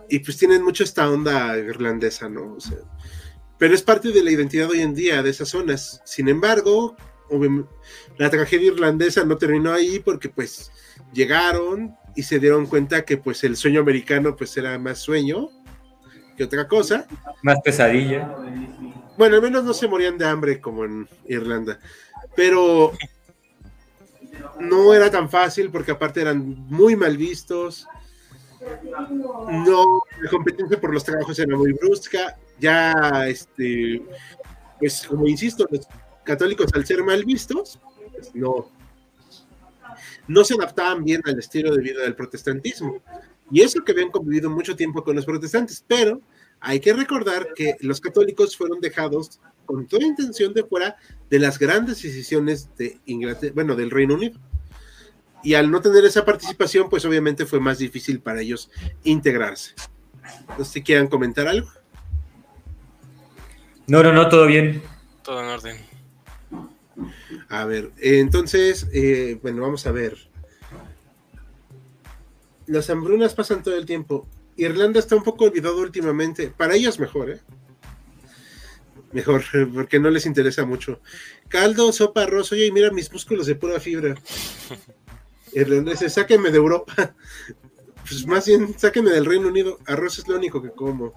[0.09, 2.55] y pues tienen mucho esta onda irlandesa, ¿no?
[2.55, 2.79] O sea,
[3.59, 6.01] pero es parte de la identidad hoy en día de esas zonas.
[6.07, 6.97] Sin embargo,
[8.17, 10.73] la tragedia irlandesa no terminó ahí porque pues
[11.13, 15.51] llegaron y se dieron cuenta que pues el sueño americano pues era más sueño
[16.39, 17.07] que otra cosa.
[17.43, 18.35] Más pesadilla.
[19.19, 21.81] Bueno, al menos no se morían de hambre como en Irlanda,
[22.37, 22.93] pero
[24.61, 27.87] no era tan fácil porque aparte eran muy mal vistos.
[29.51, 32.39] No, la competencia por los trabajos era muy brusca.
[32.61, 34.03] Ya, este,
[34.79, 35.87] pues como insisto, los
[36.25, 37.81] católicos al ser mal vistos,
[38.13, 38.71] pues, no,
[40.29, 43.03] no se adaptaban bien al estilo de vida del protestantismo.
[43.51, 46.21] Y eso que habían convivido mucho tiempo con los protestantes, pero
[46.61, 50.97] hay que recordar que los católicos fueron dejados con toda intención de fuera
[51.31, 54.39] de las grandes decisiones de Inglaterra, bueno, del Reino Unido.
[55.43, 58.71] Y al no tener esa participación, pues obviamente fue más difícil para ellos
[59.05, 59.75] integrarse.
[60.59, 61.69] No sé si quieran comentar algo.
[63.87, 64.83] No, no, no, todo bien.
[65.23, 65.77] Todo en orden.
[67.49, 70.28] A ver, entonces, eh, bueno, vamos a ver
[72.69, 74.29] las hambrunas pasan todo el tiempo.
[74.57, 76.53] Irlanda está un poco olvidado últimamente.
[76.57, 77.41] Para ellos mejor, ¿eh?
[79.13, 79.43] Mejor,
[79.75, 81.01] porque no les interesa mucho.
[81.49, 82.53] Caldo, sopa, arroz.
[82.53, 84.15] Oye, mira mis músculos de pura fibra.
[85.53, 87.15] Irlandeses, sáquenme de Europa.
[88.09, 89.81] Pues más bien, sáquenme del Reino Unido.
[89.85, 91.13] Arroz es lo único que como.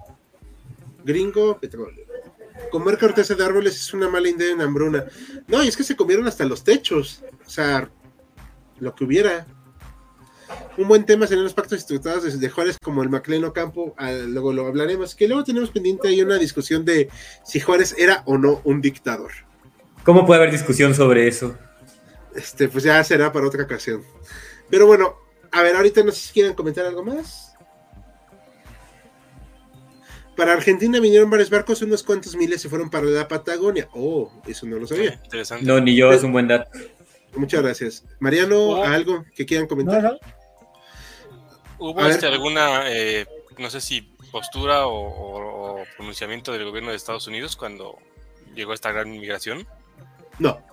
[1.02, 2.04] Gringo, petróleo.
[2.70, 5.06] Comer corteza de árboles es una mala idea en hambruna.
[5.48, 7.24] No, y es que se comieron hasta los techos.
[7.46, 7.90] O sea,
[8.78, 9.46] lo que hubiera
[10.78, 13.94] un buen tema serían los pactos estructurados desde Juárez como el Macleno Campo,
[14.26, 17.08] luego lo hablaremos, que luego tenemos pendiente ahí una discusión de
[17.44, 19.32] si Juárez era o no un dictador.
[20.04, 21.56] ¿Cómo puede haber discusión sobre eso?
[22.34, 24.02] Este, pues ya será para otra ocasión.
[24.70, 25.16] Pero bueno,
[25.50, 27.52] a ver, ahorita no sé si quieren comentar algo más.
[30.34, 33.88] Para Argentina vinieron varios barcos, unos cuantos miles se fueron para la Patagonia.
[33.92, 35.20] Oh, eso no lo sabía.
[35.22, 35.66] Interesante.
[35.66, 36.70] No, ni yo, es un buen dato.
[37.36, 38.04] Muchas gracias.
[38.18, 40.18] Mariano, ¿algo que quieran comentar?
[41.82, 43.26] ¿Hubo este, alguna, eh,
[43.58, 47.98] no sé si postura o, pronunciamiento del gobierno de Estados Unidos cuando
[48.54, 49.66] llegó esta gran inmigración?
[50.38, 50.64] No.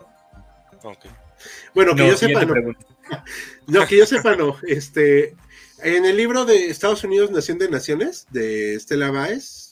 [1.74, 2.54] Bueno, que yo sepa, no.
[3.68, 3.88] no.
[3.88, 4.56] que yo sepa, no.
[4.68, 5.36] Este,
[5.80, 9.72] en el libro de Estados Unidos, Nación de Naciones, de Estela Báez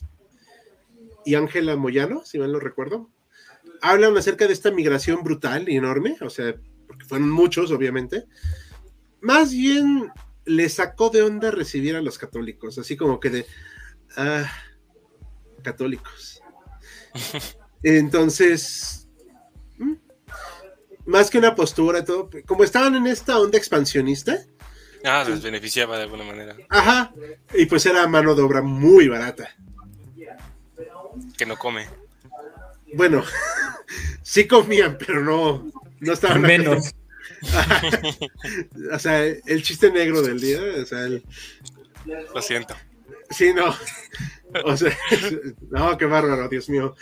[1.24, 3.10] y Ángela Moyano, si mal lo recuerdo,
[3.80, 6.56] hablan acerca de esta migración brutal y enorme, o sea,
[6.88, 8.24] porque fueron muchos, obviamente.
[9.20, 10.10] Más bien
[10.48, 13.46] le sacó de onda recibir a los católicos, así como que de,
[14.16, 14.50] ah,
[15.62, 16.42] católicos.
[17.82, 19.08] Entonces,
[19.76, 19.94] mm,
[21.06, 24.38] más que una postura, todo, como estaban en esta onda expansionista.
[25.04, 26.56] Ah, les beneficiaba de alguna manera.
[26.68, 27.12] Ajá,
[27.54, 29.54] y pues era mano de obra muy barata.
[31.36, 31.86] Que no come.
[32.94, 33.22] Bueno,
[34.22, 35.70] sí comían, pero no,
[36.00, 36.94] no estaban menos.
[38.92, 41.08] o sea, el chiste negro del día, o sea,
[42.34, 42.74] lo siento.
[43.30, 43.74] Sí, no.
[44.64, 44.96] O sea,
[45.70, 46.94] no, qué bárbaro, Dios mío.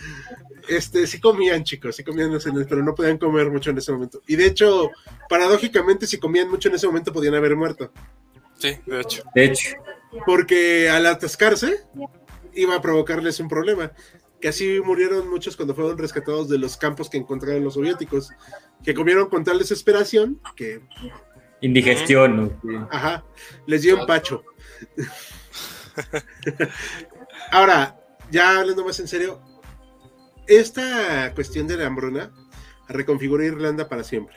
[0.69, 2.37] Este, sí comían, chicos, sí comían,
[2.69, 4.23] pero no podían comer mucho en ese momento.
[4.27, 4.91] Y de hecho,
[5.29, 7.93] paradójicamente, si comían mucho en ese momento, podían haber muerto.
[8.59, 9.23] Sí, de hecho.
[9.35, 9.77] De hecho.
[10.25, 11.85] Porque al atascarse,
[12.55, 13.93] iba a provocarles un problema
[14.41, 18.31] que así murieron muchos cuando fueron rescatados de los campos que encontraron los soviéticos,
[18.85, 20.81] que comieron con tal desesperación que...
[21.61, 22.59] Indigestión.
[22.91, 23.25] Ajá,
[23.67, 24.45] les dio empacho.
[27.51, 27.99] Ahora,
[28.31, 29.41] ya hablando más en serio,
[30.47, 32.31] esta cuestión de la hambruna
[32.89, 34.37] reconfiguró Irlanda para siempre.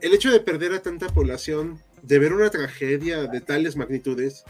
[0.00, 4.44] El hecho de perder a tanta población, de ver una tragedia de tales magnitudes,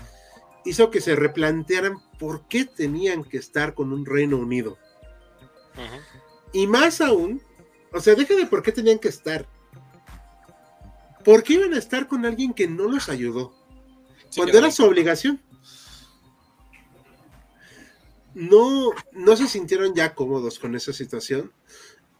[0.64, 4.78] hizo que se replantearan por qué tenían que estar con un Reino Unido.
[6.53, 7.42] Y más aún,
[7.93, 9.47] o sea, deja de por qué tenían que estar.
[11.24, 13.55] ¿Por qué iban a estar con alguien que no los ayudó?
[14.34, 15.41] cuando era su obligación.
[18.34, 21.53] No, no se sintieron ya cómodos con esa situación.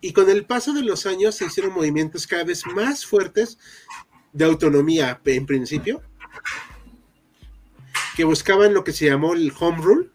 [0.01, 3.59] Y con el paso de los años se hicieron movimientos cada vez más fuertes
[4.33, 6.03] de autonomía en principio,
[8.17, 10.11] que buscaban lo que se llamó el home rule,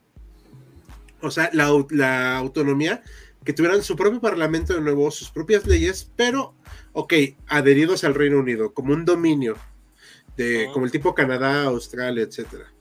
[1.22, 3.04] o sea, la, la autonomía,
[3.44, 6.54] que tuvieran su propio parlamento de nuevo, sus propias leyes, pero,
[6.94, 7.14] ok,
[7.48, 9.58] adheridos al Reino Unido, como un dominio,
[10.38, 12.72] de, como el tipo Canadá, Australia, etcétera.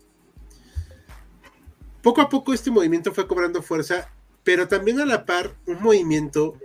[2.03, 4.11] Poco a poco este movimiento fue cobrando fuerza,
[4.45, 6.57] pero también a la par un movimiento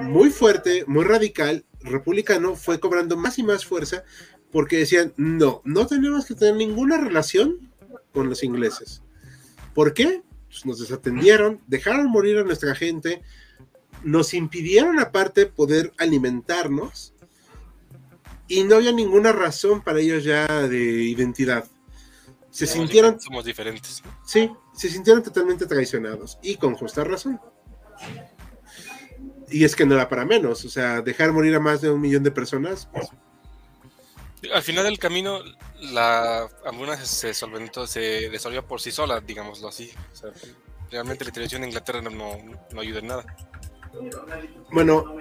[0.00, 4.04] muy fuerte, muy radical, republicano, fue cobrando más y más fuerza
[4.52, 7.70] porque decían, no, no tenemos que tener ninguna relación
[8.12, 9.02] con los ingleses.
[9.74, 10.22] ¿Por qué?
[10.50, 13.22] Pues nos desatendieron, dejaron morir a nuestra gente,
[14.02, 17.14] nos impidieron aparte poder alimentarnos
[18.48, 21.64] y no había ninguna razón para ellos ya de identidad.
[22.50, 23.20] Se sintieron...
[23.20, 24.02] Somos diferentes.
[24.26, 27.40] Sí, se sintieron totalmente traicionados y con justa razón.
[29.48, 32.00] Y es que no era para menos, o sea, dejar morir a más de un
[32.00, 32.88] millón de personas.
[32.92, 33.08] Pues.
[34.54, 35.40] Al final del camino,
[35.80, 39.90] la hambruna se solventó, se disolvió por sí sola, digámoslo así.
[40.90, 42.10] realmente la intervención de Inglaterra no,
[42.72, 43.36] no, ayuda en nada.
[44.72, 45.16] Bueno,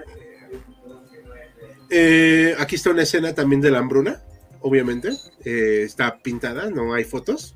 [1.90, 4.24] eh, aquí está una escena también de la hambruna,
[4.62, 5.10] obviamente.
[5.44, 7.56] Eh, está pintada, no hay fotos.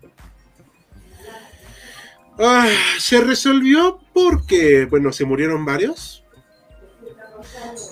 [2.39, 2.67] Ah,
[2.99, 6.23] se resolvió porque, bueno, se murieron varios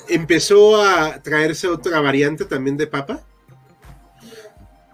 [0.09, 3.21] empezó a traerse otra variante también de papa.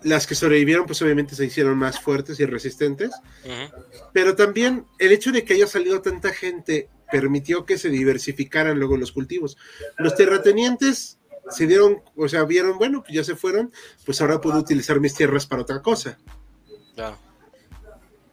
[0.07, 3.11] Las que sobrevivieron, pues obviamente se hicieron más fuertes y resistentes.
[4.13, 8.95] Pero también el hecho de que haya salido tanta gente permitió que se diversificaran luego
[8.95, 9.57] los cultivos.
[9.97, 13.73] Los terratenientes se dieron, o sea, vieron, bueno, que ya se fueron,
[14.05, 16.17] pues ahora puedo utilizar mis tierras para otra cosa.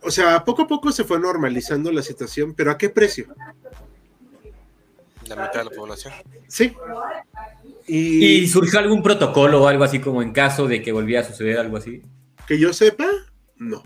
[0.01, 3.35] O sea, poco a poco se fue normalizando la situación, pero ¿a qué precio?
[5.27, 6.15] La mitad de la población.
[6.47, 6.77] Sí.
[7.87, 8.47] Y...
[8.49, 11.77] surgió algún protocolo o algo así como en caso de que volviera a suceder algo
[11.77, 12.03] así?
[12.47, 13.07] Que yo sepa,
[13.57, 13.83] no.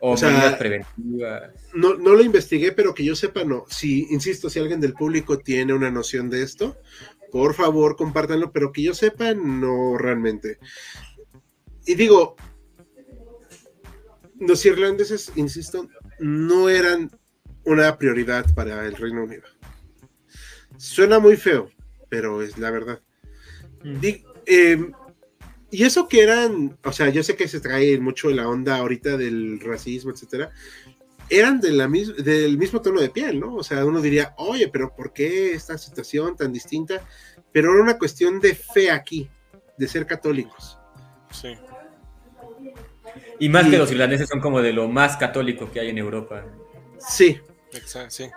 [0.00, 1.50] O, sea, preventivas.
[1.74, 3.64] No, no lo investigué, pero que yo sepa, no.
[3.68, 6.76] Si, insisto, si alguien del público tiene una noción de esto,
[7.32, 10.58] por favor, compártanlo, pero que yo sepa, no realmente.
[11.86, 12.36] Y digo,
[14.38, 15.88] los irlandeses, insisto,
[16.20, 17.10] no eran
[17.64, 19.44] una prioridad para el Reino Unido.
[20.76, 21.70] Suena muy feo,
[22.08, 23.02] pero es la verdad.
[23.82, 24.00] Mm.
[24.46, 24.92] Em,
[25.70, 29.16] y eso que eran, o sea, yo sé que se trae mucho la onda ahorita
[29.16, 30.50] del racismo, etcétera,
[31.30, 33.54] eran de la del mismo tono de piel, ¿no?
[33.56, 37.02] O sea, uno diría, oye, pero ¿por qué esta situación tan distinta?
[37.52, 39.28] Pero era una cuestión de fe aquí,
[39.76, 40.78] de ser católicos.
[41.30, 41.54] Sí.
[43.38, 46.46] Y más que los irlandeses son como de lo más católico que hay en Europa.
[46.98, 47.38] Sí.
[47.72, 48.30] Exacto, sí.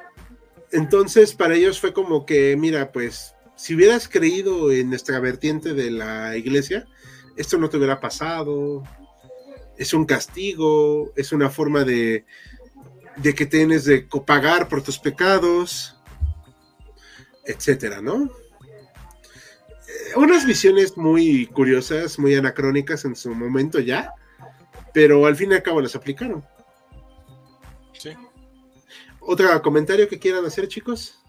[0.71, 5.91] Entonces, para ellos fue como que, mira, pues, si hubieras creído en nuestra vertiente de
[5.91, 6.87] la iglesia,
[7.37, 8.81] esto no te hubiera pasado.
[9.77, 12.25] Es un castigo, es una forma de,
[13.17, 15.95] de que tienes de pagar por tus pecados,
[17.45, 18.31] etcétera, ¿no?
[19.87, 24.11] Eh, unas visiones muy curiosas, muy anacrónicas en su momento ya,
[24.91, 26.43] pero al fin y al cabo las aplicaron.
[27.93, 28.09] Sí.
[29.19, 31.20] ¿Otro comentario que quieran hacer, chicos?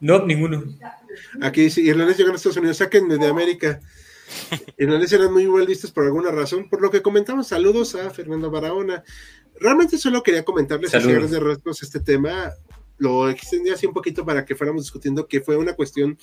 [0.00, 0.64] No, ninguno.
[1.40, 3.80] Aquí dice, irlandés llegan a Estados Unidos, saquen de América.
[4.78, 7.48] Irlandés eran muy mal vistos por alguna razón, por lo que comentamos.
[7.48, 9.02] Saludos a Fernando Barahona.
[9.58, 12.52] Realmente solo quería comentarles a de rasgos este tema.
[12.98, 16.18] Lo extendí así un poquito para que fuéramos discutiendo que fue una cuestión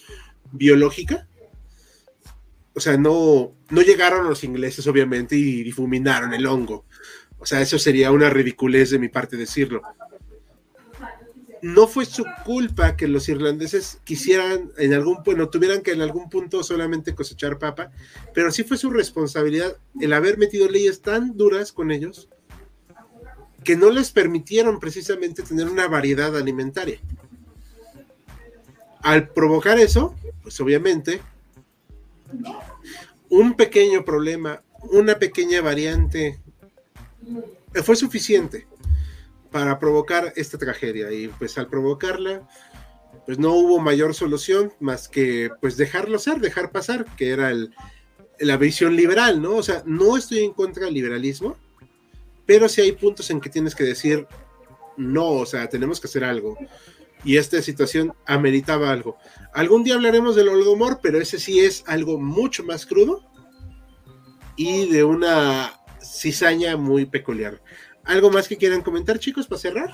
[0.51, 1.27] biológica.
[2.75, 6.85] O sea, no, no llegaron los ingleses, obviamente, y difuminaron el hongo.
[7.37, 9.81] O sea, eso sería una ridiculez de mi parte decirlo.
[11.63, 16.29] No fue su culpa que los irlandeses quisieran en algún punto, tuvieran que en algún
[16.29, 17.89] punto solamente cosechar papa,
[18.33, 22.27] pero sí fue su responsabilidad el haber metido leyes tan duras con ellos
[23.63, 26.99] que no les permitieron precisamente tener una variedad alimentaria.
[28.99, 31.21] Al provocar eso, pues obviamente,
[33.29, 34.61] un pequeño problema,
[34.91, 36.41] una pequeña variante
[37.85, 38.67] fue suficiente
[39.53, 41.11] para provocar esta tragedia.
[41.11, 42.49] Y pues al provocarla,
[43.27, 47.73] pues no hubo mayor solución más que pues dejarlo ser, dejar pasar, que era el,
[48.39, 49.57] la visión liberal, ¿no?
[49.57, 51.55] O sea, no estoy en contra del liberalismo,
[52.47, 54.27] pero sí hay puntos en que tienes que decir,
[54.97, 56.57] no, o sea, tenemos que hacer algo.
[57.23, 59.17] Y esta situación ameritaba algo.
[59.53, 63.21] Algún día hablaremos del holgomor, pero ese sí es algo mucho más crudo
[64.55, 67.61] y de una cizaña muy peculiar.
[68.03, 69.91] ¿Algo más que quieran comentar, chicos, para cerrar?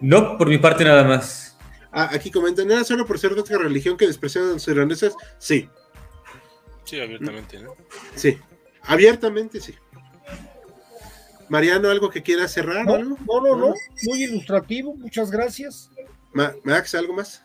[0.00, 1.56] No, por mi parte nada más.
[1.90, 5.14] Ah, aquí comentan, ¿era solo por ser de otra religión que despreciaban a los irlandeses?
[5.38, 5.68] Sí.
[6.84, 7.74] Sí, abiertamente, ¿no?
[8.14, 8.38] Sí,
[8.82, 9.74] abiertamente sí.
[11.48, 12.84] Mariano, ¿algo que quiera cerrar?
[12.84, 15.90] No, no, no, no, muy ilustrativo, muchas gracias.
[16.32, 17.44] Max, ¿algo más?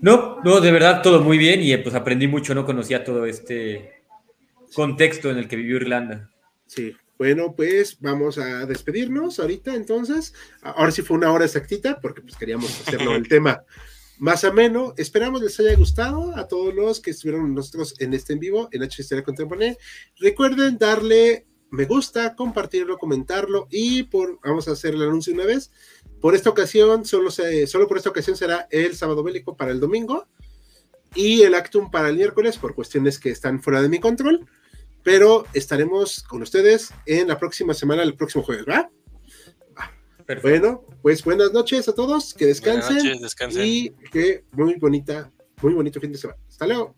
[0.00, 4.02] No, no, de verdad todo muy bien y pues aprendí mucho, no conocía todo este
[4.74, 6.30] contexto en el que vivió Irlanda.
[6.66, 10.34] Sí, bueno, pues vamos a despedirnos ahorita entonces.
[10.60, 13.62] Ahora sí fue una hora exactita porque pues queríamos hacerlo el tema
[14.18, 14.92] más ameno.
[14.96, 18.82] Esperamos les haya gustado a todos los que estuvieron nosotros en este en vivo en
[18.82, 19.76] H Historia Contemporánea.
[20.18, 25.70] Recuerden darle me gusta, compartirlo, comentarlo y por vamos a hacer el anuncio una vez.
[26.20, 29.78] Por esta ocasión, solo, se, solo por esta ocasión será el sábado bélico para el
[29.78, 30.26] domingo
[31.14, 34.48] y el Actum para el miércoles por cuestiones que están fuera de mi control
[35.02, 38.90] pero estaremos con ustedes en la próxima semana, el próximo jueves, ¿verdad?
[40.42, 43.62] Bueno, pues buenas noches a todos, que descansen, noches, descansen.
[43.64, 45.30] y que muy bonita,
[45.60, 46.38] muy bonito fin de semana.
[46.48, 46.94] Hasta luego.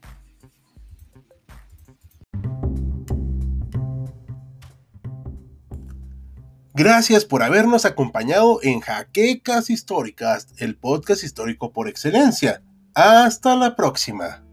[6.76, 12.62] Gracias por habernos acompañado en Jaquecas Históricas, el podcast histórico por excelencia.
[12.94, 14.44] Hasta la próxima.